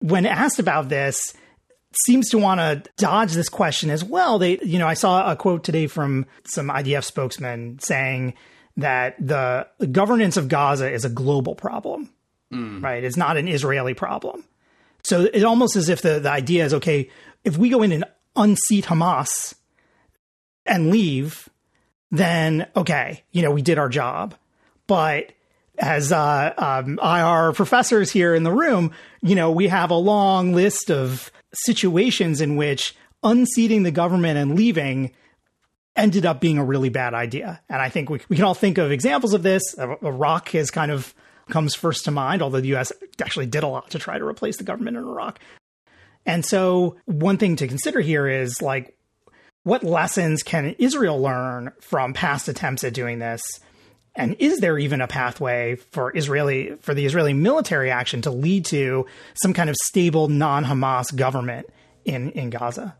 [0.00, 1.34] when asked about this,
[2.06, 4.38] seems to want to dodge this question as well.
[4.38, 8.34] They, you know, I saw a quote today from some IDF spokesman saying
[8.76, 12.10] that the, the governance of Gaza is a global problem,
[12.52, 12.82] mm.
[12.82, 13.04] right?
[13.04, 14.44] It's not an Israeli problem.
[15.02, 17.10] So it's almost as if the, the idea is okay,
[17.44, 18.04] if we go in and
[18.36, 19.54] unseat Hamas
[20.66, 21.48] and leave,
[22.10, 24.34] then okay, you know, we did our job.
[24.86, 25.32] But
[25.78, 30.52] as uh, um, IR professors here in the room, you know, we have a long
[30.52, 35.12] list of situations in which unseating the government and leaving
[35.96, 37.60] ended up being a really bad idea.
[37.68, 39.74] And I think we, we can all think of examples of this.
[39.78, 41.14] Iraq is kind of
[41.48, 44.56] comes first to mind, although the US actually did a lot to try to replace
[44.56, 45.38] the government in Iraq.
[46.26, 48.96] And so one thing to consider here is like
[49.64, 53.42] what lessons can Israel learn from past attempts at doing this?
[54.14, 58.64] And is there even a pathway for Israeli for the Israeli military action to lead
[58.66, 59.06] to
[59.42, 61.66] some kind of stable non-Hamas government
[62.04, 62.96] in in Gaza?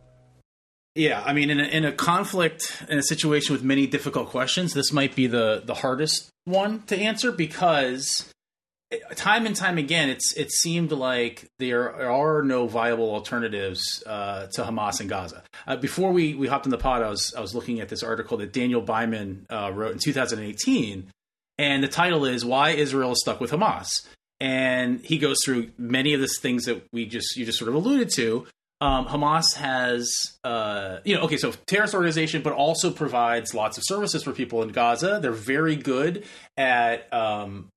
[0.97, 4.75] Yeah, I mean, in a, in a conflict, in a situation with many difficult questions,
[4.75, 8.33] this might be the the hardest one to answer because
[9.15, 14.63] time and time again, it's it seemed like there are no viable alternatives uh, to
[14.63, 15.43] Hamas in Gaza.
[15.67, 18.03] Uh, before we we hopped in the pod, I was I was looking at this
[18.03, 21.11] article that Daniel Byman uh, wrote in 2018,
[21.59, 24.07] and the title is "Why Israel is Stuck with Hamas."
[24.41, 27.75] And he goes through many of the things that we just you just sort of
[27.75, 28.47] alluded to.
[28.81, 33.85] Um, Hamas has, uh, you know, okay, so terrorist organization, but also provides lots of
[33.87, 35.21] services for people in Gaza.
[35.23, 36.25] They're very good
[36.59, 37.71] at um,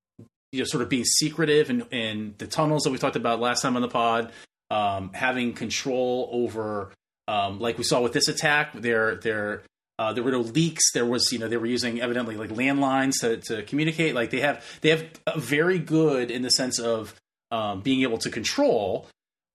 [0.51, 3.61] you know sort of being secretive in, in the tunnels that we talked about last
[3.61, 4.31] time on the pod,
[4.69, 6.93] um, having control over,
[7.27, 9.63] um, like we saw with this attack, there there
[9.99, 10.91] uh, there were no leaks.
[10.93, 14.15] There was you know they were using evidently like landlines to, to communicate.
[14.15, 15.05] Like they have they have
[15.37, 17.15] very good in the sense of
[17.51, 19.07] um, being able to control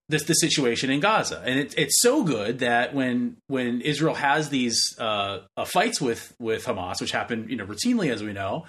[0.08, 4.48] this the situation in Gaza, and it, it's so good that when when Israel has
[4.48, 8.66] these uh, uh, fights with with Hamas, which happen you know routinely as we know,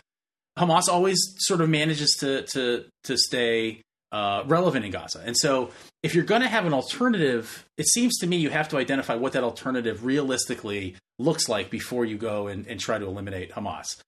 [0.57, 5.21] Hamas always sort of manages to to to stay uh, relevant in Gaza.
[5.25, 5.71] And so,
[6.03, 9.15] if you're going to have an alternative, it seems to me you have to identify
[9.15, 13.99] what that alternative realistically looks like before you go and, and try to eliminate Hamas.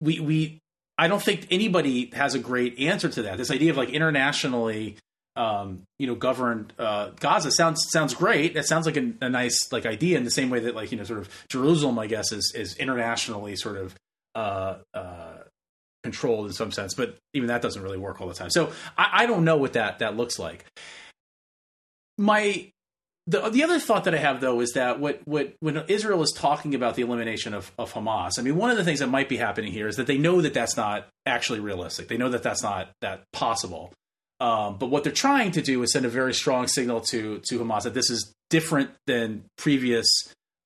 [0.00, 0.60] We we
[0.98, 3.38] I don't think anybody has a great answer to that.
[3.38, 4.96] This idea of like internationally,
[5.36, 8.52] um, you know, governed uh, Gaza sounds sounds great.
[8.54, 10.98] That sounds like a, a, nice like idea in the same way that like you
[10.98, 13.94] know, sort of Jerusalem, I guess, is is internationally sort of
[14.34, 15.33] uh, uh,
[16.04, 18.50] controlled in some sense, but even that doesn't really work all the time.
[18.50, 20.66] So I, I don't know what that that looks like.
[22.18, 22.70] My
[23.26, 26.30] the the other thought that I have though is that what what when Israel is
[26.30, 29.30] talking about the elimination of, of Hamas, I mean one of the things that might
[29.30, 32.08] be happening here is that they know that that's not actually realistic.
[32.08, 33.92] They know that that's not that possible.
[34.40, 37.58] Um, but what they're trying to do is send a very strong signal to to
[37.58, 40.06] Hamas that this is different than previous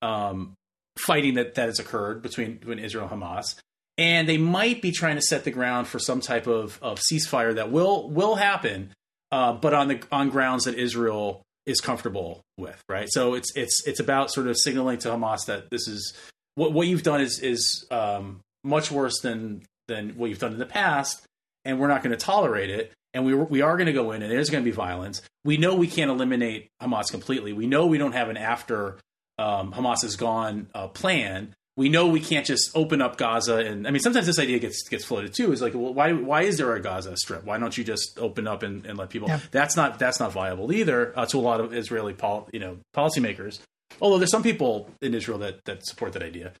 [0.01, 0.53] um,
[0.97, 3.55] fighting that that has occurred between between Israel and Hamas
[3.99, 7.53] and they might be trying to set the ground for some type of, of ceasefire
[7.55, 8.93] that will will happen,
[9.31, 13.09] uh, but on the on grounds that Israel is comfortable with, right?
[13.11, 16.13] So it's it's it's about sort of signaling to Hamas that this is
[16.55, 20.59] what what you've done is is um, much worse than than what you've done in
[20.59, 21.21] the past,
[21.65, 22.93] and we're not going to tolerate it.
[23.13, 25.21] And we we are going to go in, and there's going to be violence.
[25.43, 27.51] We know we can't eliminate Hamas completely.
[27.51, 28.97] We know we don't have an after
[29.37, 33.87] um, Hamas is gone uh, plan we know we can't just open up Gaza and
[33.87, 36.57] I mean sometimes this idea gets gets floated too is like well why why is
[36.57, 37.45] there a Gaza strip?
[37.45, 39.39] Why don't you just open up and, and let people yeah.
[39.49, 42.79] that's not that's not viable either uh, to a lot of Israeli pol- you know
[42.93, 43.59] policymakers.
[44.01, 46.51] Although there's some people in Israel that that support that idea.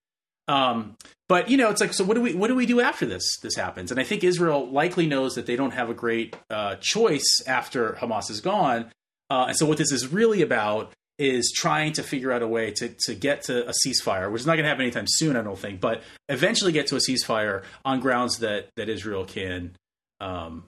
[0.47, 0.95] Um,
[1.27, 3.39] but you know it's like so what do we what do we do after this
[3.41, 3.91] this happens?
[3.91, 7.97] And I think Israel likely knows that they don't have a great uh, choice after
[7.99, 8.89] Hamas is gone.
[9.29, 12.71] Uh, and so what this is really about is trying to figure out a way
[12.71, 15.41] to, to get to a ceasefire, which is not going to happen anytime soon, I
[15.41, 19.75] don't think, but eventually get to a ceasefire on grounds that, that Israel can,
[20.21, 20.63] um,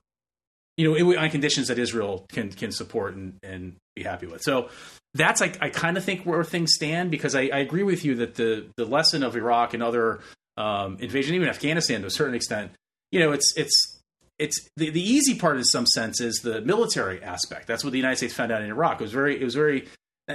[0.75, 4.41] you know, on conditions that Israel can can support and, and be happy with.
[4.41, 4.69] So
[5.13, 8.15] that's like I kind of think where things stand because I, I, agree with you
[8.15, 10.21] that the the lesson of Iraq and other
[10.57, 12.71] um, invasion, even Afghanistan to a certain extent,
[13.11, 13.99] you know, it's it's
[14.39, 17.67] it's the, the easy part in some sense is the military aspect.
[17.67, 19.01] That's what the United States found out in Iraq.
[19.01, 19.87] It was very it was very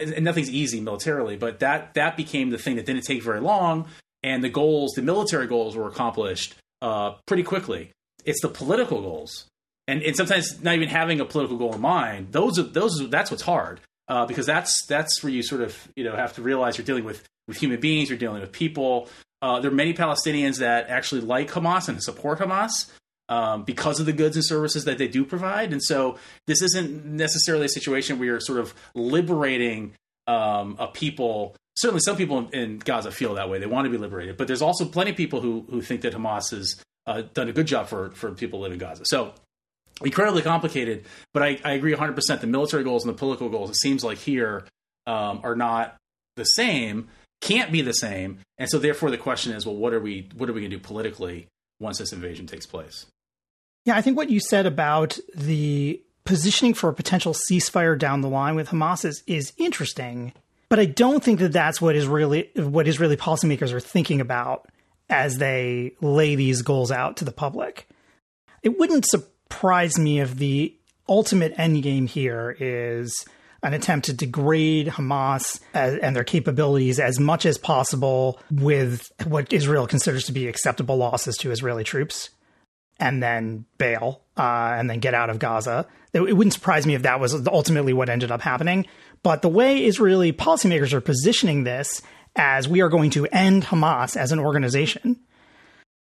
[0.03, 3.87] and nothing's easy militarily, but that that became the thing that didn't take very long,
[4.23, 7.91] and the goals, the military goals, were accomplished uh, pretty quickly.
[8.25, 9.47] It's the political goals,
[9.87, 12.33] and and sometimes not even having a political goal in mind.
[12.33, 13.81] Those are those that's what's hard.
[14.09, 17.05] uh, because that's that's where you sort of you know have to realize you're dealing
[17.05, 19.09] with with human beings, you're dealing with people.
[19.43, 22.91] Uh, there are many Palestinians that actually like Hamas and support Hamas
[23.29, 25.73] um, because of the goods and services that they do provide.
[25.73, 29.95] And so this isn't necessarily a situation where you're sort of liberating
[30.27, 31.57] um, a people.
[31.77, 33.59] Certainly, some people in Gaza feel that way.
[33.59, 36.15] They want to be liberated, but there's also plenty of people who who think that
[36.15, 39.05] Hamas has uh, done a good job for for people living in Gaza.
[39.07, 39.35] So
[40.03, 41.05] incredibly complicated.
[41.33, 42.15] But I, I agree 100.
[42.15, 44.65] percent The military goals and the political goals, it seems like here,
[45.07, 45.97] um, are not
[46.37, 47.09] the same.
[47.41, 48.39] Can't be the same.
[48.59, 50.77] And so, therefore, the question is, well, what are we what are we going to
[50.77, 51.47] do politically
[51.79, 53.07] once this invasion takes place?
[53.87, 58.29] Yeah, I think what you said about the positioning for a potential ceasefire down the
[58.29, 60.33] line with Hamas is, is interesting,
[60.69, 64.69] but I don't think that that's what is really what Israeli policymakers are thinking about
[65.09, 67.89] as they lay these goals out to the public.
[68.65, 70.77] It wouldn't surprise me if the
[71.09, 73.25] ultimate end game here is
[73.63, 79.53] an attempt to degrade Hamas as, and their capabilities as much as possible with what
[79.53, 82.31] Israel considers to be acceptable losses to Israeli troops
[82.99, 85.87] and then bail uh, and then get out of Gaza.
[86.13, 88.87] It wouldn't surprise me if that was ultimately what ended up happening.
[89.23, 92.01] But the way Israeli policymakers are positioning this
[92.35, 95.21] as we are going to end Hamas as an organization,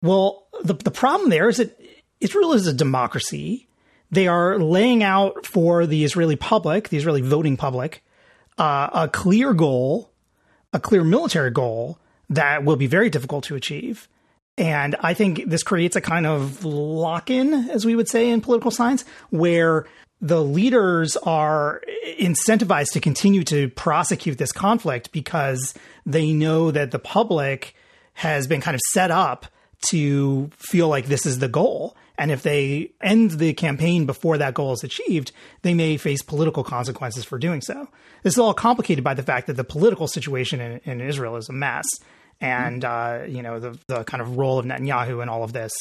[0.03, 1.79] well, the, the problem there is that
[2.21, 3.69] Israel is a democracy.
[4.11, 8.05] They are laying out for the Israeli public, the Israeli voting public,
[8.59, 10.11] uh, a clear goal,
[10.73, 14.09] a clear military goal that will be very difficult to achieve.
[14.59, 18.41] And I think this creates a kind of lock in, as we would say in
[18.41, 19.87] political science, where
[20.21, 21.83] the leaders are
[22.19, 25.75] incentivized to continue to prosecute this conflict because
[26.07, 27.75] they know that the public
[28.15, 29.47] has been kind of set up
[29.89, 31.97] to feel like this is the goal.
[32.19, 35.33] And if they end the campaign before that goal is achieved,
[35.63, 37.89] they may face political consequences for doing so.
[38.23, 41.49] This is all complicated by the fact that the political situation in, in Israel is
[41.49, 41.87] a mess
[42.43, 45.73] and uh, you know the the kind of role of Netanyahu in all of this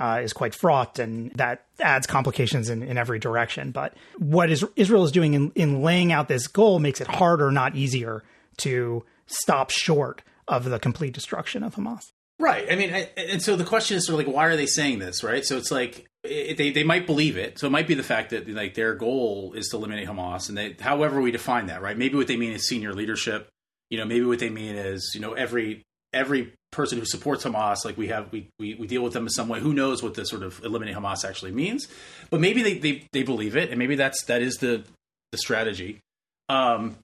[0.00, 3.70] uh, is quite fraught, and that adds complications in, in every direction.
[3.70, 7.50] But what is, Israel is doing in, in laying out this goal makes it harder,
[7.50, 8.24] not easier,
[8.58, 12.02] to stop short of the complete destruction of Hamas.
[12.38, 12.70] Right.
[12.70, 15.22] I mean, and so the question is sort of like, why are they saying this?
[15.24, 15.44] Right.
[15.44, 17.58] So it's like it, they they might believe it.
[17.58, 20.56] So it might be the fact that like their goal is to eliminate Hamas, and
[20.56, 21.96] they, however we define that, right?
[21.96, 23.48] Maybe what they mean is senior leadership.
[23.88, 25.85] You know, maybe what they mean is you know every
[26.16, 29.30] every person who supports Hamas, like we have, we, we, we, deal with them in
[29.30, 29.60] some way.
[29.60, 31.88] Who knows what the sort of eliminate Hamas actually means?
[32.30, 34.84] But maybe they, they, they believe it, and maybe that's that is the
[35.32, 36.00] the strategy.
[36.48, 36.96] Um,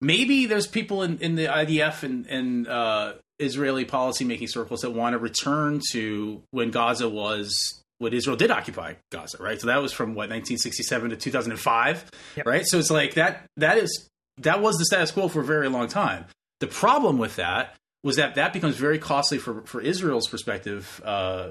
[0.00, 5.14] maybe there's people in, in the IDF and, and uh, Israeli policymaking circles that want
[5.14, 9.60] to return to when Gaza was what Israel did occupy Gaza, right?
[9.60, 12.46] So that was from what 1967 to 2005, yep.
[12.46, 12.66] right?
[12.66, 15.88] So it's like that that is that was the status quo for a very long
[15.88, 16.26] time.
[16.60, 21.00] The problem with that was that that becomes very costly for for Israel's perspective.
[21.04, 21.50] Uh,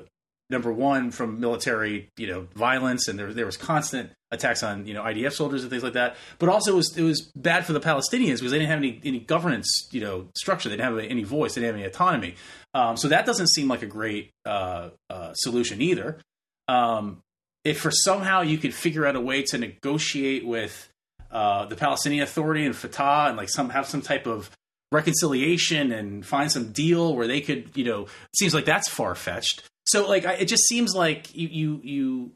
[0.50, 4.94] number one, from military you know violence, and there there was constant attacks on you
[4.94, 6.16] know IDF soldiers and things like that.
[6.40, 9.02] But also it was it was bad for the Palestinians because they didn't have any
[9.04, 10.70] any governance you know structure.
[10.70, 11.56] They didn't have any voice.
[11.56, 12.36] They didn't have any autonomy.
[12.74, 16.20] Um, so that doesn't seem like a great uh, uh, solution either.
[16.68, 17.22] Um,
[17.64, 20.90] if for somehow you could figure out a way to negotiate with
[21.32, 24.52] uh, the Palestinian Authority and Fatah and like some have some type of
[24.96, 29.70] reconciliation and find some deal where they could, you know, seems like that's far fetched.
[29.86, 32.32] So like, I, it just seems like you, you, you,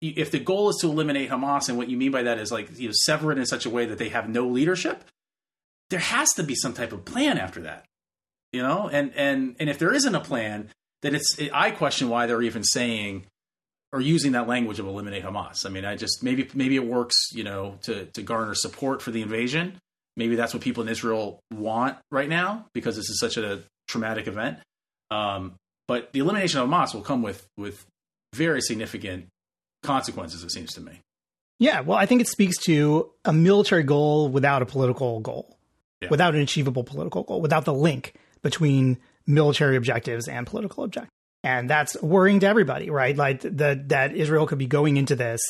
[0.00, 2.50] you, if the goal is to eliminate Hamas and what you mean by that is
[2.50, 5.04] like, you know, sever it in such a way that they have no leadership,
[5.90, 7.84] there has to be some type of plan after that,
[8.52, 8.88] you know?
[8.88, 10.70] And, and, and if there isn't a plan,
[11.02, 13.26] then it's, it, I question why they're even saying,
[13.92, 15.64] or using that language of eliminate Hamas.
[15.64, 19.12] I mean, I just maybe maybe it works, you know, to to garner support for
[19.12, 19.80] the invasion,
[20.16, 24.26] maybe that's what people in Israel want right now because this is such a traumatic
[24.26, 24.58] event.
[25.10, 25.54] Um,
[25.88, 27.86] but the elimination of Hamas will come with with
[28.34, 29.28] very significant
[29.82, 30.42] consequences.
[30.42, 31.00] It seems to me.
[31.58, 35.56] Yeah, well, I think it speaks to a military goal without a political goal,
[36.02, 36.08] yeah.
[36.10, 41.10] without an achievable political goal, without the link between military objectives and political objectives.
[41.42, 43.16] And that's worrying to everybody, right?
[43.16, 45.40] Like the, that Israel could be going into this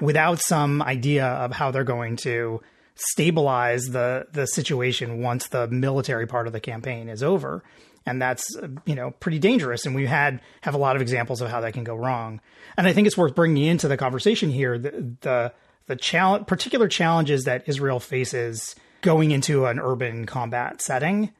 [0.00, 2.62] without some idea of how they're going to
[3.00, 7.64] stabilize the the situation once the military part of the campaign is over.
[8.06, 9.86] And that's you know pretty dangerous.
[9.86, 12.40] And we had have a lot of examples of how that can go wrong.
[12.76, 15.52] And i think it's worth bringing into the conversation here the the,
[15.86, 21.32] the challenge particular challenges that israel faces going into an urban combat setting.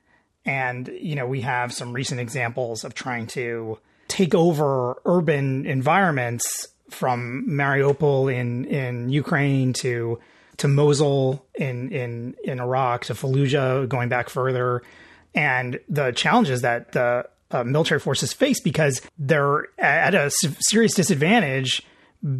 [0.46, 6.68] And you know we have some recent examples of trying to take over urban environments
[6.88, 10.18] from mariupol in in ukraine to
[10.60, 14.82] to Mosul in in in Iraq, to Fallujah, going back further,
[15.34, 20.30] and the challenges that the uh, military forces face because they're at a
[20.60, 21.82] serious disadvantage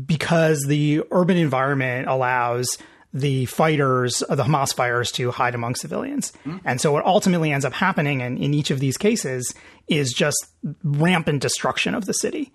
[0.07, 2.69] because the urban environment allows
[3.13, 6.33] the fighters, the Hamas fighters, to hide among civilians.
[6.45, 6.59] Mm-hmm.
[6.65, 9.53] And so what ultimately ends up happening in, in each of these cases
[9.89, 10.47] is just
[10.85, 12.53] rampant destruction of the city.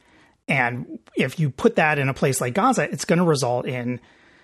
[0.47, 3.99] And if you put that in a place like Gaza, it's going to result in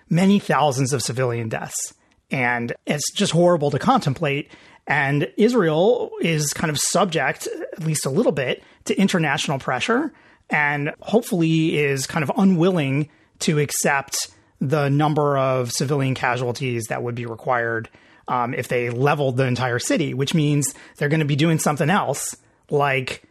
[0.08, 1.94] many thousands of civilian deaths.
[2.30, 4.50] And it's just horrible to contemplate.
[4.86, 10.12] And Israel is kind of subject, at least a little bit, to international pressure
[10.50, 13.08] and hopefully is kind of unwilling
[13.40, 14.28] to accept
[14.60, 17.88] the number of civilian casualties that would be required
[18.28, 21.90] um, if they leveled the entire city, which means they're going to be doing something
[21.90, 22.36] else
[22.70, 23.24] like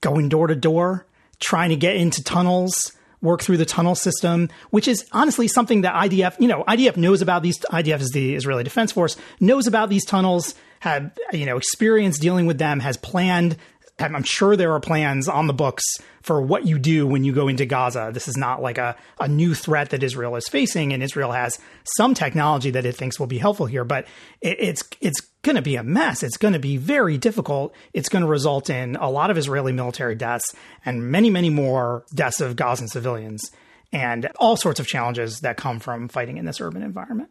[0.00, 1.06] going door to door,
[1.40, 5.94] trying to get into tunnels, work through the tunnel system, which is honestly something that
[5.94, 7.58] IDF, you know, IDF knows about these.
[7.58, 12.46] IDF is the Israeli Defense Force, knows about these tunnels, had, you know, experience dealing
[12.46, 13.56] with them, has planned
[14.00, 15.84] I'm sure there are plans on the books
[16.22, 18.10] for what you do when you go into Gaza.
[18.12, 21.58] This is not like a, a new threat that Israel is facing, and Israel has
[21.96, 24.06] some technology that it thinks will be helpful here, but
[24.40, 26.22] it, it's it's going to be a mess.
[26.22, 27.74] It's going to be very difficult.
[27.92, 32.04] It's going to result in a lot of Israeli military deaths and many, many more
[32.14, 33.50] deaths of Gazan civilians
[33.92, 37.30] and all sorts of challenges that come from fighting in this urban environment.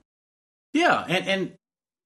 [0.74, 1.54] Yeah, and and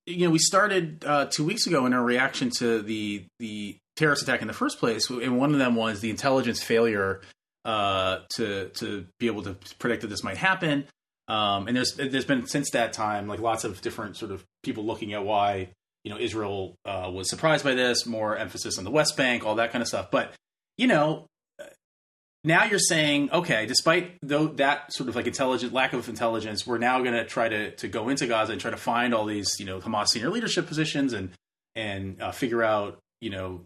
[0.06, 4.24] you know we started uh, two weeks ago in our reaction to the the terrorist
[4.24, 7.22] attack in the first place, and one of them was the intelligence failure
[7.66, 10.86] uh, to to be able to predict that this might happen.
[11.28, 14.86] Um, and there's there's been since that time like lots of different sort of people
[14.86, 15.70] looking at why
[16.04, 19.56] you know Israel uh, was surprised by this, more emphasis on the West Bank, all
[19.56, 20.10] that kind of stuff.
[20.12, 20.34] But
[20.78, 21.28] you know,
[22.44, 26.80] now you're saying okay, despite though that sort of like intelligent lack of intelligence, we're
[26.80, 29.60] now going to try to to go into Gaza and try to find all these
[29.60, 31.30] you know Hamas senior leadership positions and
[31.76, 33.62] and uh, figure out you know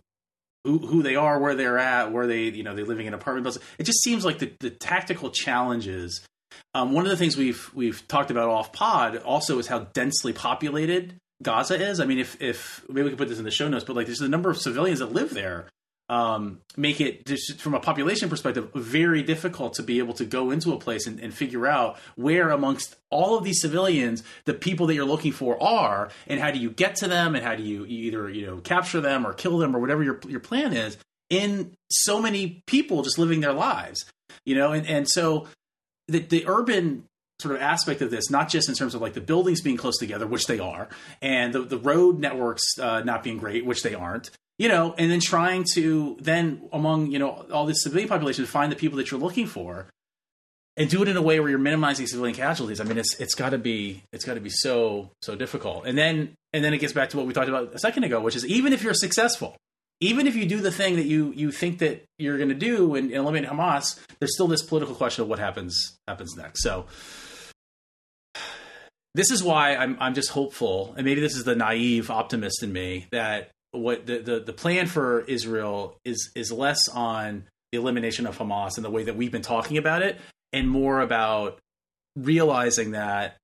[0.66, 3.64] who, they are, where they're at, where they you know they're living in apartment buildings.
[3.78, 6.26] It just seems like the, the tactical challenges.
[6.74, 10.34] Um, one of the things we've we've talked about off pod also is how densely
[10.34, 12.00] populated Gaza is.
[12.00, 14.08] I mean, if if maybe we can put this in the show notes, but like
[14.08, 15.68] there's the number of civilians that live there
[16.08, 20.52] um, make it just from a population perspective very difficult to be able to go
[20.52, 24.86] into a place and, and, figure out where amongst all of these civilians the people
[24.86, 27.64] that you're looking for are and how do you get to them and how do
[27.64, 30.98] you either you know capture them or kill them or whatever your your plan is
[31.32, 34.06] in so many people just living their lives
[34.46, 34.72] you know?
[34.72, 35.48] And and so
[36.08, 37.06] the the urban
[37.40, 39.98] sort of aspect of this, not just in terms of like the buildings being close
[39.98, 40.88] together, which they are,
[41.22, 45.12] and the, the road networks uh, not being great, which they aren't, you know, and
[45.12, 49.12] then trying to then among you know all this civilian population find the people that
[49.12, 49.88] you're looking for,
[50.78, 52.80] and do it in a way where you're minimizing civilian casualties.
[52.80, 55.86] I mean, it's it's got to be it's got to be so so difficult.
[55.86, 58.22] And then and then it gets back to what we talked about a second ago,
[58.22, 59.56] which is even if you're successful,
[60.00, 62.96] even if you do the thing that you you think that you're going to do
[62.96, 66.64] and, and eliminate Hamas, there's still this political question of what happens happens next.
[66.64, 66.86] So
[69.14, 72.74] this is why I'm I'm just hopeful, and maybe this is the naive optimist in
[72.74, 78.28] me that what the, the, the plan for Israel is is less on the elimination
[78.28, 80.18] of Hamas and the way that we've been talking about it,
[80.54, 81.60] and more about
[82.16, 83.38] realizing that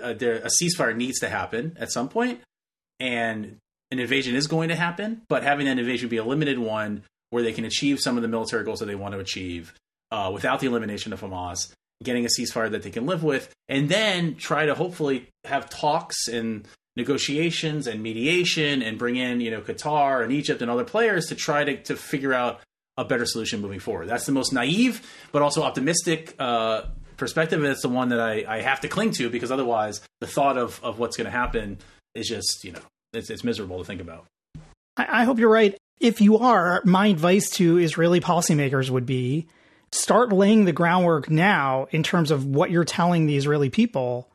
[0.00, 2.40] uh, there, a ceasefire needs to happen at some point,
[3.00, 3.58] and
[3.90, 7.42] an invasion is going to happen, but having that invasion be a limited one where
[7.42, 9.74] they can achieve some of the military goals that they want to achieve
[10.10, 11.72] uh, without the elimination of Hamas,
[12.02, 16.28] getting a ceasefire that they can live with, and then try to hopefully have talks
[16.28, 16.66] and
[16.96, 21.34] negotiations and mediation and bring in you know Qatar and Egypt and other players to
[21.34, 22.60] try to, to figure out
[22.96, 24.08] a better solution moving forward.
[24.08, 26.82] That's the most naive but also optimistic uh,
[27.16, 30.26] perspective, and it's the one that I, I have to cling to because otherwise the
[30.26, 31.78] thought of, of what's going to happen
[32.14, 32.82] is just you know
[33.12, 34.26] it's, it's miserable to think about.
[34.96, 35.76] I, I hope you're right.
[36.00, 39.46] If you are, my advice to Israeli policymakers would be
[39.92, 44.28] start laying the groundwork now in terms of what you're telling the Israeli people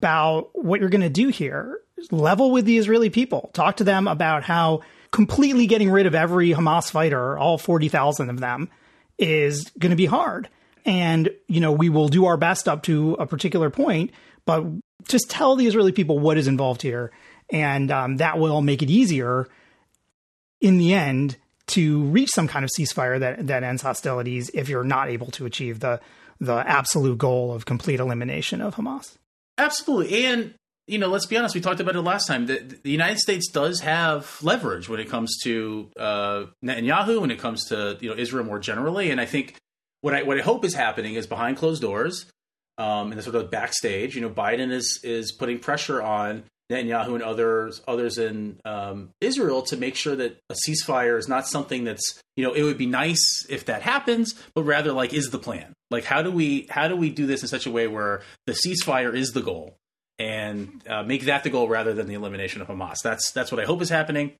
[0.00, 1.78] about what you're going to do here.
[2.10, 3.50] Level with the Israeli people.
[3.52, 4.80] Talk to them about how
[5.10, 8.70] completely getting rid of every Hamas fighter, all 40,000 of them,
[9.18, 10.48] is going to be hard.
[10.86, 14.12] And, you know, we will do our best up to a particular point,
[14.46, 14.64] but
[15.06, 17.12] just tell the Israeli people what is involved here.
[17.50, 19.48] And um, that will make it easier
[20.62, 21.36] in the end
[21.66, 25.44] to reach some kind of ceasefire that, that ends hostilities if you're not able to
[25.44, 26.00] achieve the,
[26.40, 29.18] the absolute goal of complete elimination of Hamas.
[29.60, 30.24] Absolutely.
[30.24, 30.54] And,
[30.86, 32.46] you know, let's be honest, we talked about it last time.
[32.46, 37.38] The, the United States does have leverage when it comes to uh, Netanyahu, when it
[37.38, 39.10] comes to, you know, Israel more generally.
[39.10, 39.56] And I think
[40.00, 42.24] what I, what I hope is happening is behind closed doors,
[42.78, 47.22] um, the sort of backstage, you know, Biden is is putting pressure on Netanyahu and
[47.22, 52.22] others others in um, Israel to make sure that a ceasefire is not something that's
[52.36, 55.72] you know it would be nice if that happens, but rather like is the plan.
[55.90, 58.52] Like how do we how do we do this in such a way where the
[58.52, 59.76] ceasefire is the goal
[60.20, 62.96] and uh, make that the goal rather than the elimination of Hamas.
[63.02, 64.32] That's that's what I hope is happening.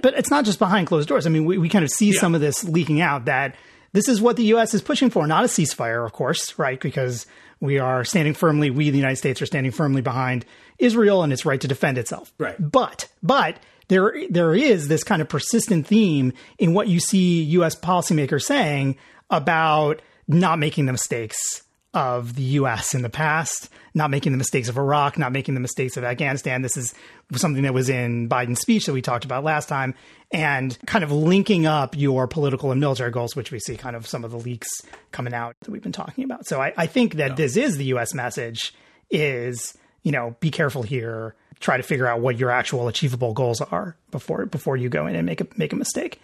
[0.00, 1.26] But it's not just behind closed doors.
[1.26, 2.20] I mean, we, we kind of see yeah.
[2.20, 3.56] some of this leaking out that
[3.94, 4.74] this is what the U.S.
[4.74, 6.78] is pushing for, not a ceasefire, of course, right?
[6.78, 7.26] Because
[7.60, 10.44] we are standing firmly, we, the United States, are standing firmly behind
[10.78, 12.32] Israel and its right to defend itself.
[12.38, 12.56] Right.
[12.58, 17.74] But, but there, there is this kind of persistent theme in what you see U.S.
[17.74, 18.96] policymakers saying
[19.30, 21.62] about not making the mistakes
[21.94, 25.60] of the US in the past, not making the mistakes of Iraq, not making the
[25.60, 26.60] mistakes of Afghanistan.
[26.62, 26.92] This is
[27.36, 29.94] something that was in Biden's speech that we talked about last time,
[30.32, 34.06] and kind of linking up your political and military goals, which we see kind of
[34.06, 34.68] some of the leaks
[35.12, 36.46] coming out that we've been talking about.
[36.46, 37.36] So I, I think that yeah.
[37.36, 38.74] this is the US message
[39.10, 43.60] is, you know, be careful here, try to figure out what your actual achievable goals
[43.60, 46.20] are before before you go in and make a make a mistake.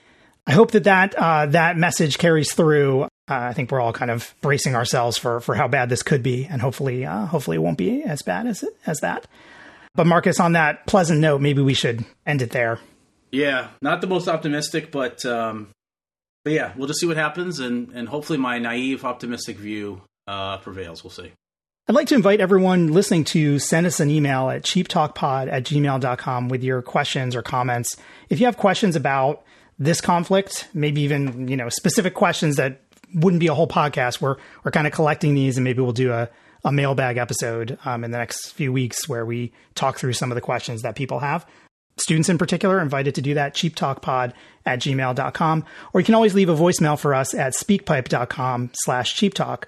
[0.46, 3.08] I hope that that uh, that message carries through.
[3.30, 6.22] Uh, I think we're all kind of bracing ourselves for for how bad this could
[6.22, 9.26] be, and hopefully, uh, hopefully, it won't be as bad as it, as that.
[9.94, 12.78] But Marcus, on that pleasant note, maybe we should end it there.
[13.32, 15.68] Yeah, not the most optimistic, but um,
[16.44, 20.58] but yeah, we'll just see what happens, and and hopefully, my naive, optimistic view uh,
[20.58, 21.04] prevails.
[21.04, 21.32] We'll see.
[21.88, 26.48] I'd like to invite everyone listening to send us an email at cheaptalkpod at gmail.com
[26.48, 27.96] with your questions or comments.
[28.28, 29.42] If you have questions about
[29.76, 32.80] this conflict, maybe even, you know, specific questions that
[33.14, 34.20] wouldn't be a whole podcast.
[34.20, 36.28] We're, we're kind of collecting these and maybe we'll do a,
[36.64, 40.34] a mailbag episode um, in the next few weeks where we talk through some of
[40.34, 41.46] the questions that people have.
[41.96, 44.32] Students in particular invited to do that, cheaptalkpod
[44.64, 45.64] at gmail.com.
[45.92, 49.64] Or you can always leave a voicemail for us at speakpipe.com slash cheaptalk.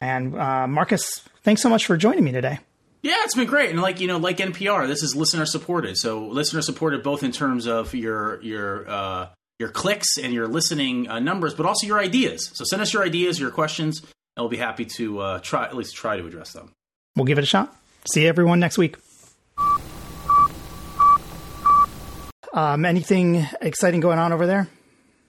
[0.00, 2.60] And uh, Marcus, thanks so much for joining me today.
[3.02, 5.96] Yeah, it's been great, and like you know, like NPR, this is listener supported.
[5.96, 9.28] So listener supported both in terms of your your uh,
[9.58, 12.50] your clicks and your listening uh, numbers, but also your ideas.
[12.54, 15.76] So send us your ideas, your questions, and we'll be happy to uh, try at
[15.76, 16.72] least try to address them.
[17.14, 17.74] We'll give it a shot.
[18.12, 18.96] See everyone next week.
[22.52, 24.68] Um, anything exciting going on over there?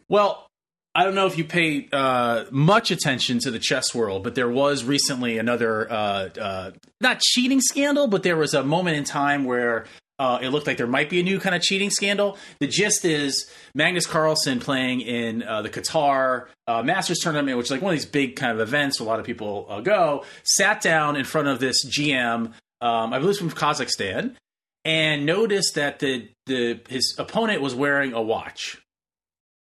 [0.07, 0.47] Well,
[0.95, 4.49] I don't know if you pay uh, much attention to the chess world, but there
[4.49, 6.71] was recently another uh, uh,
[7.01, 9.85] not cheating scandal, but there was a moment in time where
[10.19, 12.37] uh, it looked like there might be a new kind of cheating scandal.
[12.59, 17.71] The gist is Magnus Carlsen playing in uh, the Qatar uh, Masters tournament, which is
[17.71, 20.25] like one of these big kind of events where a lot of people uh, go,
[20.43, 24.35] sat down in front of this GM, um, I believe from Kazakhstan,
[24.83, 28.81] and noticed that the the his opponent was wearing a watch,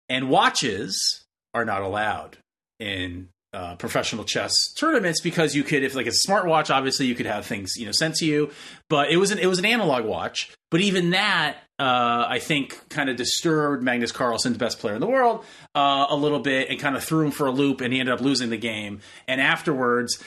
[0.08, 2.38] and watches are not allowed
[2.78, 7.14] in uh, professional chess tournaments because you could, if like it's a smartwatch, obviously you
[7.14, 8.50] could have things you know sent to you.
[8.90, 10.54] But it was an it was an analog watch.
[10.70, 15.00] But even that, uh, I think, kind of disturbed Magnus Carlsen, the best player in
[15.00, 15.42] the world,
[15.74, 18.12] uh, a little bit, and kind of threw him for a loop, and he ended
[18.12, 19.00] up losing the game.
[19.26, 20.22] And afterwards,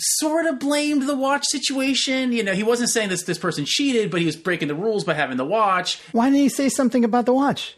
[0.00, 2.30] sort of blamed the watch situation.
[2.30, 5.02] You know, he wasn't saying this this person cheated, but he was breaking the rules
[5.02, 6.00] by having the watch.
[6.12, 7.76] Why didn't he say something about the watch?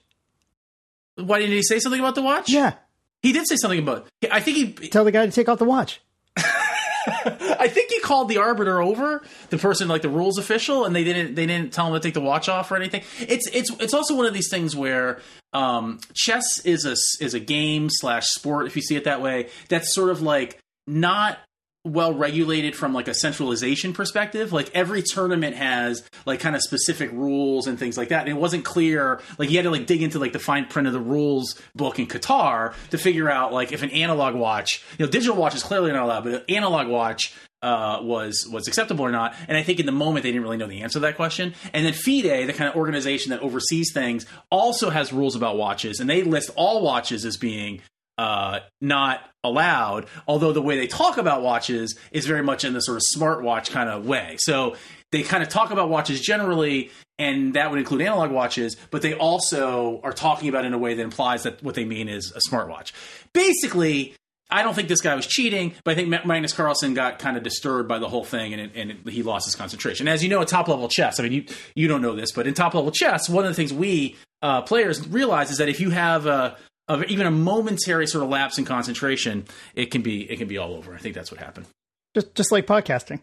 [1.17, 2.51] Why didn't he say something about the watch?
[2.51, 2.75] Yeah.
[3.23, 4.07] He did say something about.
[4.31, 6.01] I think he tell the guy to take off the watch.
[6.37, 11.05] I think he called the arbiter over, the person like the rules official, and they
[11.05, 13.03] didn't they didn't tell him to take the watch off or anything.
[13.21, 15.21] It's it's it's also one of these things where
[15.53, 19.49] um, chess is a is a game slash sport, if you see it that way.
[19.69, 21.39] That's sort of like not
[21.85, 24.53] well regulated from like a centralization perspective.
[24.53, 28.21] Like every tournament has like kind of specific rules and things like that.
[28.21, 29.21] And it wasn't clear.
[29.39, 31.99] Like you had to like dig into like the fine print of the rules book
[31.99, 35.63] in Qatar to figure out like if an analog watch, you know, digital watch is
[35.63, 39.35] clearly not allowed, but an analog watch uh, was was acceptable or not.
[39.49, 41.55] And I think in the moment they didn't really know the answer to that question.
[41.73, 46.01] And then FIDE, the kind of organization that oversees things, also has rules about watches,
[46.01, 47.81] and they list all watches as being
[48.21, 50.05] uh, not allowed.
[50.29, 53.71] Although the way they talk about watches is very much in the sort of smartwatch
[53.71, 54.37] kind of way.
[54.41, 54.77] So
[55.11, 59.15] they kind of talk about watches generally, and that would include analog watches, but they
[59.15, 62.41] also are talking about in a way that implies that what they mean is a
[62.47, 62.93] smartwatch.
[63.33, 64.15] Basically,
[64.51, 67.43] I don't think this guy was cheating, but I think Magnus Carlsen got kind of
[67.43, 70.09] disturbed by the whole thing, and, it, and it, he lost his concentration.
[70.09, 71.45] As you know, at top level chess, I mean, you
[71.75, 74.61] you don't know this, but in top level chess, one of the things we uh,
[74.61, 76.59] players realize is that if you have a,
[76.91, 80.59] of even a momentary sort of lapse in concentration, it can be it can be
[80.59, 80.95] all over.
[80.95, 81.67] I think that's what happened.
[82.15, 83.21] Just just like podcasting.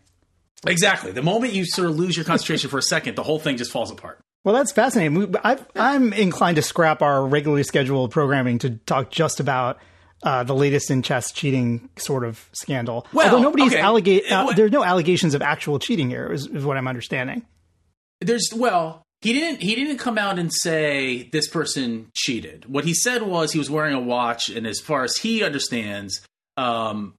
[0.66, 1.12] Exactly.
[1.12, 3.72] The moment you sort of lose your concentration for a second, the whole thing just
[3.72, 4.20] falls apart.
[4.44, 5.36] Well, that's fascinating.
[5.44, 9.78] i am inclined to scrap our regularly scheduled programming to talk just about
[10.24, 13.06] uh, the latest in chess cheating sort of scandal.
[13.14, 13.82] Well, Although nobody's okay.
[13.82, 17.46] allega- uh, there are no allegations of actual cheating here, is, is what I'm understanding.
[18.22, 22.66] There's well, he didn't he didn't come out and say this person cheated.
[22.66, 26.22] What he said was he was wearing a watch, and as far as he understands,
[26.56, 27.16] um,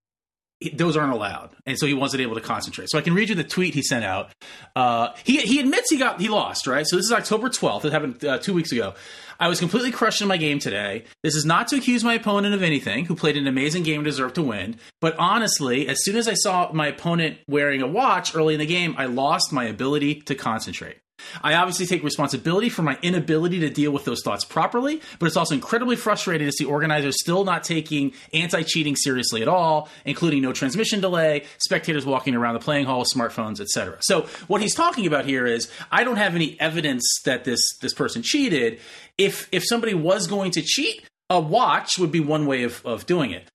[0.75, 2.89] those aren't allowed, and so he wasn't able to concentrate.
[2.91, 4.33] So I can read you the tweet he sent out.
[4.77, 6.87] Uh, he he admits he got he lost, right?
[6.87, 7.85] So this is October twelfth.
[7.85, 8.95] It happened uh, two weeks ago.
[9.41, 11.05] I was completely crushed in my game today.
[11.23, 14.05] This is not to accuse my opponent of anything, who played an amazing game and
[14.05, 14.79] deserved to win.
[15.01, 18.67] But honestly, as soon as I saw my opponent wearing a watch early in the
[18.67, 20.97] game, I lost my ability to concentrate.
[21.43, 25.37] I obviously take responsibility for my inability to deal with those thoughts properly, but it's
[25.37, 30.43] also incredibly frustrating to see organizers still not taking anti cheating seriously at all, including
[30.43, 33.99] no transmission delay, spectators walking around the playing hall with smartphones, etc.
[34.01, 37.95] So, what he's talking about here is I don't have any evidence that this, this
[37.95, 38.81] person cheated.
[39.16, 43.07] If, if somebody was going to cheat, a watch would be one way of, of
[43.07, 43.49] doing it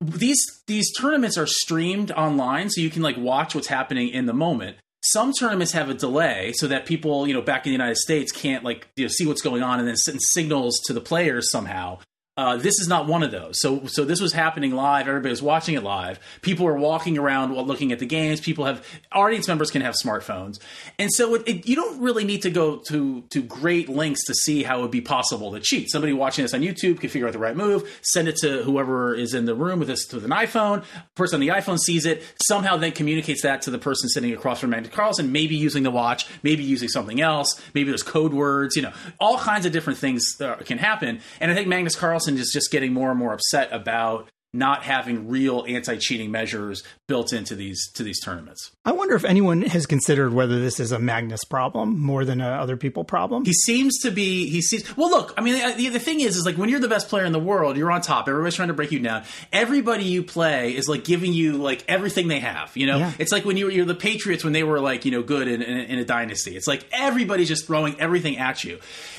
[0.00, 4.34] these these tournaments are streamed online so you can like watch what's happening in the
[4.34, 4.76] moment
[5.12, 8.32] some tournaments have a delay so that people you know back in the united states
[8.32, 11.50] can't like you know, see what's going on and then send signals to the players
[11.50, 11.98] somehow
[12.36, 13.60] uh, this is not one of those.
[13.60, 15.08] So, so this was happening live.
[15.08, 16.20] Everybody was watching it live.
[16.42, 18.40] People are walking around while looking at the games.
[18.40, 20.58] People have audience members can have smartphones,
[20.98, 24.34] and so it, it, you don't really need to go to to great lengths to
[24.34, 25.90] see how it would be possible to cheat.
[25.90, 29.14] Somebody watching this on YouTube can figure out the right move, send it to whoever
[29.14, 30.84] is in the room with this with an iPhone.
[31.14, 34.60] Person on the iPhone sees it, somehow then communicates that to the person sitting across
[34.60, 38.76] from Magnus Carlsen, maybe using the watch, maybe using something else, maybe there's code words.
[38.76, 41.20] You know, all kinds of different things can happen.
[41.40, 41.96] And I think Magnus
[42.28, 47.54] Is just getting more and more upset about not having real anti-cheating measures built into
[47.54, 48.70] these to these tournaments.
[48.86, 52.48] I wonder if anyone has considered whether this is a Magnus problem more than a
[52.48, 53.44] other people problem.
[53.44, 54.48] He seems to be.
[54.48, 54.96] He seems.
[54.96, 55.34] Well, look.
[55.36, 57.38] I mean, the, the thing is, is like when you're the best player in the
[57.40, 58.28] world, you're on top.
[58.28, 59.24] Everybody's trying to break you down.
[59.52, 62.74] Everybody you play is like giving you like everything they have.
[62.76, 63.12] You know, Yeah.
[63.18, 65.60] it's like when you you're the Patriots when they were like you know good in,
[65.60, 66.56] in, in a dynasty.
[66.56, 68.78] It's like everybody's just throwing everything at you,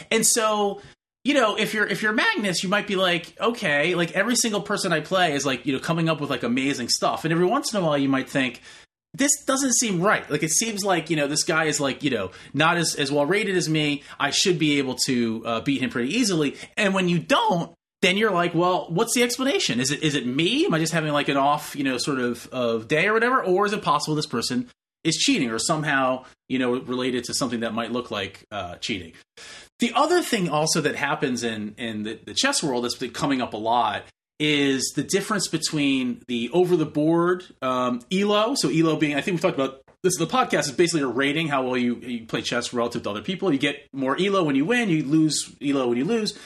[0.09, 0.81] and so
[1.23, 4.61] you know, if you're if you're Magnus, you might be like, okay, like every single
[4.61, 7.25] person I play is like, you know, coming up with like amazing stuff.
[7.25, 8.61] And every once in a while you might think,
[9.13, 10.29] this doesn't seem right.
[10.29, 13.11] Like it seems like, you know, this guy is like, you know, not as, as
[13.11, 14.03] well rated as me.
[14.19, 16.55] I should be able to uh, beat him pretty easily.
[16.77, 19.79] And when you don't, then you're like, well, what's the explanation?
[19.79, 20.65] Is it is it me?
[20.65, 23.43] Am I just having like an off, you know, sort of of day or whatever?
[23.43, 24.69] Or is it possible this person
[25.07, 29.13] is cheating or somehow, you know, related to something that might look like uh, cheating?
[29.79, 33.41] The other thing also that happens in in the, the chess world that's been coming
[33.41, 34.03] up a lot
[34.39, 38.55] is the difference between the over the board um, elo.
[38.55, 40.19] So elo being, I think we talked about this.
[40.19, 43.09] In the podcast is basically a rating how well you, you play chess relative to
[43.09, 43.51] other people.
[43.51, 44.89] You get more elo when you win.
[44.89, 46.37] You lose elo when you lose.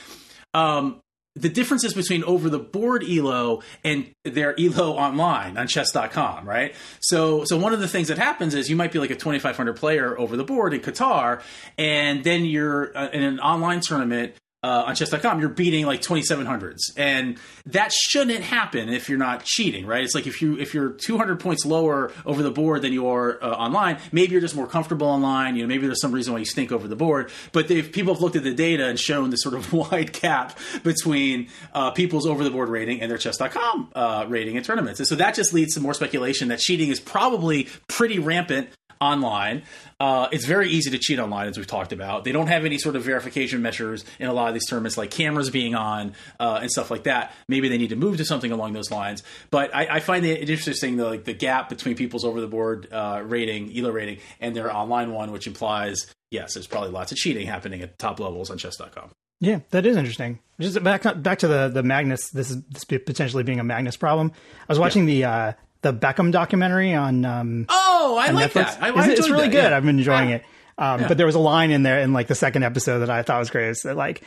[0.54, 1.02] Um,
[1.36, 6.76] the differences between over the board elo and their elo online on chess.com right?
[7.00, 9.76] So so one of the things that happens is you might be like a 2500
[9.76, 11.42] player over the board in qatar
[11.78, 16.80] and then you're uh, in an online tournament uh, on chess.com you're beating like 2700s
[16.98, 20.04] and that shouldn't happen if you're not cheating right?
[20.04, 23.44] It's like if you if you're 200 points lower over the board than you are
[23.44, 26.40] uh, online maybe you're just more comfortable online you know maybe there's some reason why
[26.40, 27.32] you stink over the board.
[27.52, 30.58] But if people have looked at the data and shown this sort of wide gap
[30.84, 35.00] between uh, people's over the board rating and their chess.com uh, rating in tournaments.
[35.00, 38.70] And so that just leads to more speculation that cheating is probably pretty rampant
[39.02, 39.64] online.
[40.00, 42.24] Uh, it's very easy to cheat online, as we've talked about.
[42.24, 45.12] They don't have any sort of verification measures in a lot of these tournaments, like
[45.12, 47.34] cameras being on uh, and stuff like that.
[47.48, 49.24] Maybe they need to move to something along those lines.
[49.50, 52.88] But I, I find it interesting, the, like the gap between people's over the board
[52.92, 57.18] uh, rating, ELO rating, and their online one, which implies yes, there's probably lots of
[57.18, 59.12] cheating happening at top levels on chess.com.
[59.42, 60.40] Yeah, that is interesting.
[60.60, 62.30] Just back back to the the Magnus.
[62.30, 64.32] This is this potentially being a Magnus problem.
[64.70, 68.54] I was watching the uh, the Beckham documentary on um, Oh, I on like Netflix.
[68.80, 68.84] that.
[68.84, 69.70] I, I it's, it's really that, good.
[69.72, 69.78] yeah.
[69.78, 70.36] I've been enjoying Yeah.
[70.38, 70.44] it.
[70.78, 73.22] Um, But there was a line in there in like the second episode that I
[73.24, 73.70] thought was great.
[73.70, 74.24] It's that like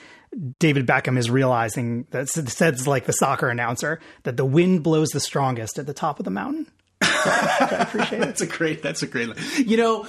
[0.58, 5.20] David Beckham is realizing that says like the soccer announcer that the wind blows the
[5.20, 6.66] strongest at the top of the mountain.
[7.02, 8.20] So, I appreciate it.
[8.24, 8.82] That's a great.
[8.82, 9.28] That's a great.
[9.28, 9.38] Line.
[9.66, 10.06] You know,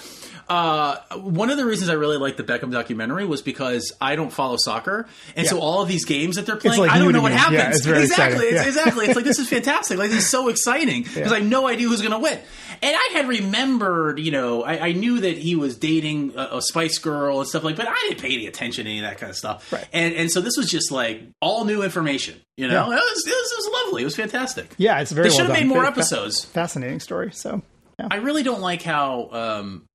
[0.47, 4.31] uh, one of the reasons I really like the Beckham documentary was because I don't
[4.31, 7.21] follow soccer, and so all of these games that they're playing, like I don't know
[7.21, 7.37] what me.
[7.37, 7.85] happens.
[7.85, 8.45] Yeah, it's exactly.
[8.47, 8.67] It's, Yeah.
[8.67, 9.05] exactly.
[9.05, 9.97] It's like this is fantastic.
[9.97, 12.39] Like this is so exciting because I have no idea who's going to win.
[12.81, 16.61] And I had remembered, you know, I, I knew that he was dating a, a
[16.61, 19.17] Spice Girl and stuff like, but I didn't pay any attention to any of that
[19.17, 19.71] kind of stuff.
[19.71, 19.87] Right.
[19.93, 22.39] And and so this was just like all new information.
[22.57, 22.97] You know, Yeah.
[22.97, 24.01] it, was, it was it was lovely.
[24.01, 24.73] It was fantastic.
[24.77, 25.29] Yeah, it's very.
[25.29, 25.67] They should well have done.
[25.67, 26.45] made more Very fa- episodes.
[26.45, 27.31] fascinating story.
[27.33, 27.61] So
[27.99, 28.07] yeah.
[28.11, 29.85] I really don't like how um,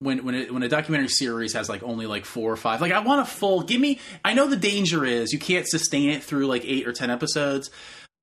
[0.00, 2.80] when when it, when a documentary series has like only like four or five.
[2.80, 3.62] Like I want a full.
[3.62, 4.00] Give me.
[4.24, 7.70] I know the danger is you can't sustain it through like eight or ten episodes.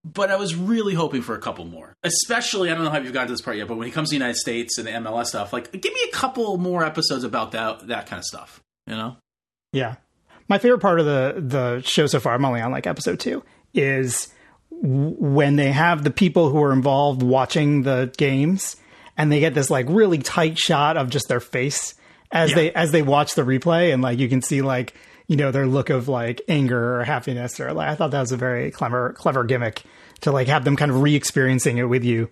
[0.04, 1.94] but I was really hoping for a couple more.
[2.04, 4.10] Especially, I don't know how you've gotten to this part yet, but when he comes
[4.10, 7.24] to the United States and the MLS stuff, like give me a couple more episodes
[7.24, 8.62] about that that kind of stuff.
[8.86, 9.18] You know?
[9.74, 9.96] Yeah.
[10.50, 13.44] My favorite part of the the show so far, I'm only on like episode two,
[13.74, 14.30] is
[14.72, 18.78] when they have the people who are involved watching the games
[19.18, 21.96] and they get this like really tight shot of just their face
[22.32, 22.56] as yeah.
[22.56, 24.94] they as they watch the replay and like you can see like
[25.28, 28.32] you know their look of like anger or happiness or like I thought that was
[28.32, 29.84] a very clever clever gimmick
[30.22, 32.30] to like have them kind of re-experiencing it with you.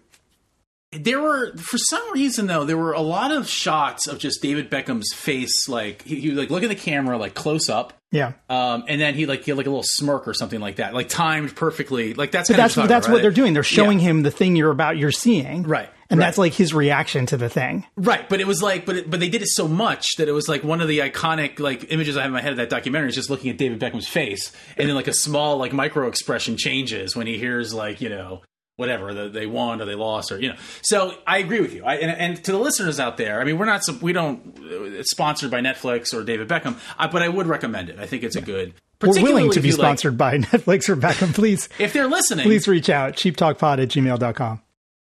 [0.92, 4.70] There were for some reason though there were a lot of shots of just David
[4.70, 7.94] Beckham's face like he, he would like look at the camera like close up.
[8.12, 8.34] Yeah.
[8.50, 10.94] Um, and then he like he had like a little smirk or something like that
[10.94, 12.14] like timed perfectly.
[12.14, 13.54] Like that's that's that's about, what they're doing.
[13.54, 14.10] They're showing yeah.
[14.10, 15.64] him the thing you're about you're seeing.
[15.64, 16.26] Right and right.
[16.26, 17.86] that's like his reaction to the thing.
[17.96, 20.32] Right but it was like but it, but they did it so much that it
[20.32, 22.70] was like one of the iconic like images I have in my head of that
[22.70, 26.08] documentary is just looking at David Beckham's face and then like a small like micro
[26.08, 28.42] expression changes when he hears like you know
[28.78, 30.56] whatever the, they won or they lost or you know.
[30.82, 31.84] So i agree with you.
[31.86, 35.12] I, and, and, to the listeners out there i mean we're not we don't it's
[35.12, 38.00] sponsored by netflix or david beckham I, but i would recommend it.
[38.00, 38.42] I think it's yeah.
[38.42, 41.70] a good we're willing to be sponsored like, by netflix or beckham please.
[41.80, 42.44] If they're listening.
[42.44, 44.62] Please reach out cheaptalkpod at gmail.com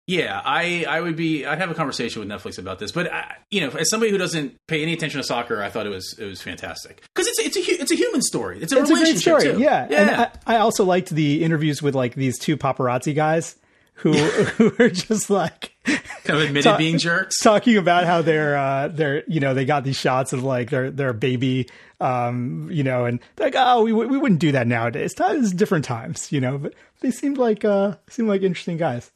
[0.10, 1.46] yeah, I, I would be.
[1.46, 4.18] I'd have a conversation with Netflix about this, but I, you know, as somebody who
[4.18, 7.38] doesn't pay any attention to soccer, I thought it was it was fantastic because it's
[7.38, 8.60] it's a it's a human story.
[8.60, 9.58] It's a it's relationship a great story.
[9.58, 9.62] Too.
[9.62, 10.02] Yeah, yeah.
[10.02, 13.56] And I, I, also liked the interviews with like these two paparazzi guys
[13.94, 18.58] who who are just like kind of admitted talk, being jerks, talking about how they're
[18.58, 21.70] uh, they're you know they got these shots of like their their baby,
[22.02, 25.14] um, you know, and like oh we we wouldn't do that nowadays.
[25.20, 29.12] It's different times, you know, but they seemed like uh seemed like interesting guys.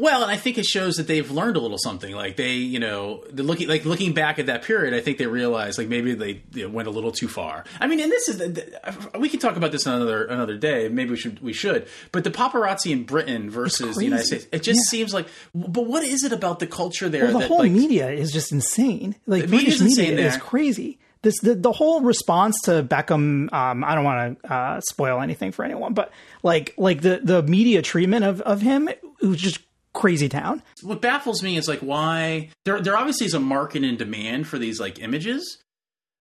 [0.00, 2.14] Well, and I think it shows that they've learned a little something.
[2.14, 5.76] Like they, you know, looking like looking back at that period, I think they realized
[5.76, 7.64] like maybe they you know, went a little too far.
[7.80, 10.88] I mean, and this is the, we can talk about this another another day.
[10.88, 11.88] Maybe we should we should.
[12.12, 14.90] But the paparazzi in Britain versus the United States, it just yeah.
[14.90, 15.26] seems like.
[15.52, 17.24] But what is it about the culture there?
[17.24, 19.16] Well, the that, whole like, media is just insane.
[19.26, 23.52] Like British media is crazy this the, the whole response to Beckham.
[23.52, 26.12] Um, I don't want to uh, spoil anything for anyone, but
[26.44, 28.88] like like the the media treatment of of him
[29.20, 29.58] it was just
[29.98, 30.62] crazy town.
[30.82, 34.58] What baffles me is like why there there obviously is a market and demand for
[34.58, 35.58] these like images.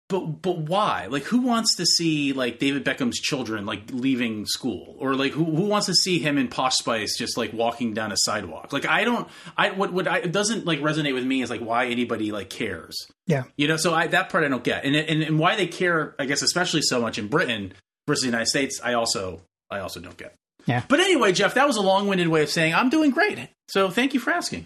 [0.10, 1.06] But but why?
[1.06, 5.46] Like who wants to see like David Beckham's children like leaving school or like who
[5.46, 8.74] who wants to see him in Posh Spice just like walking down a sidewalk?
[8.74, 11.62] Like I don't I what what I it doesn't like resonate with me is like
[11.62, 12.98] why anybody like cares.
[13.28, 13.44] Yeah.
[13.58, 14.84] You know, so I that part I don't get.
[14.84, 17.74] And and and why they care I guess especially so much in Britain
[18.08, 20.36] versus the United States I also I also don't get.
[20.66, 20.84] Yeah.
[20.88, 23.40] But anyway, Jeff, that was a long winded way of saying I'm doing great.
[23.68, 24.66] So thank you for asking.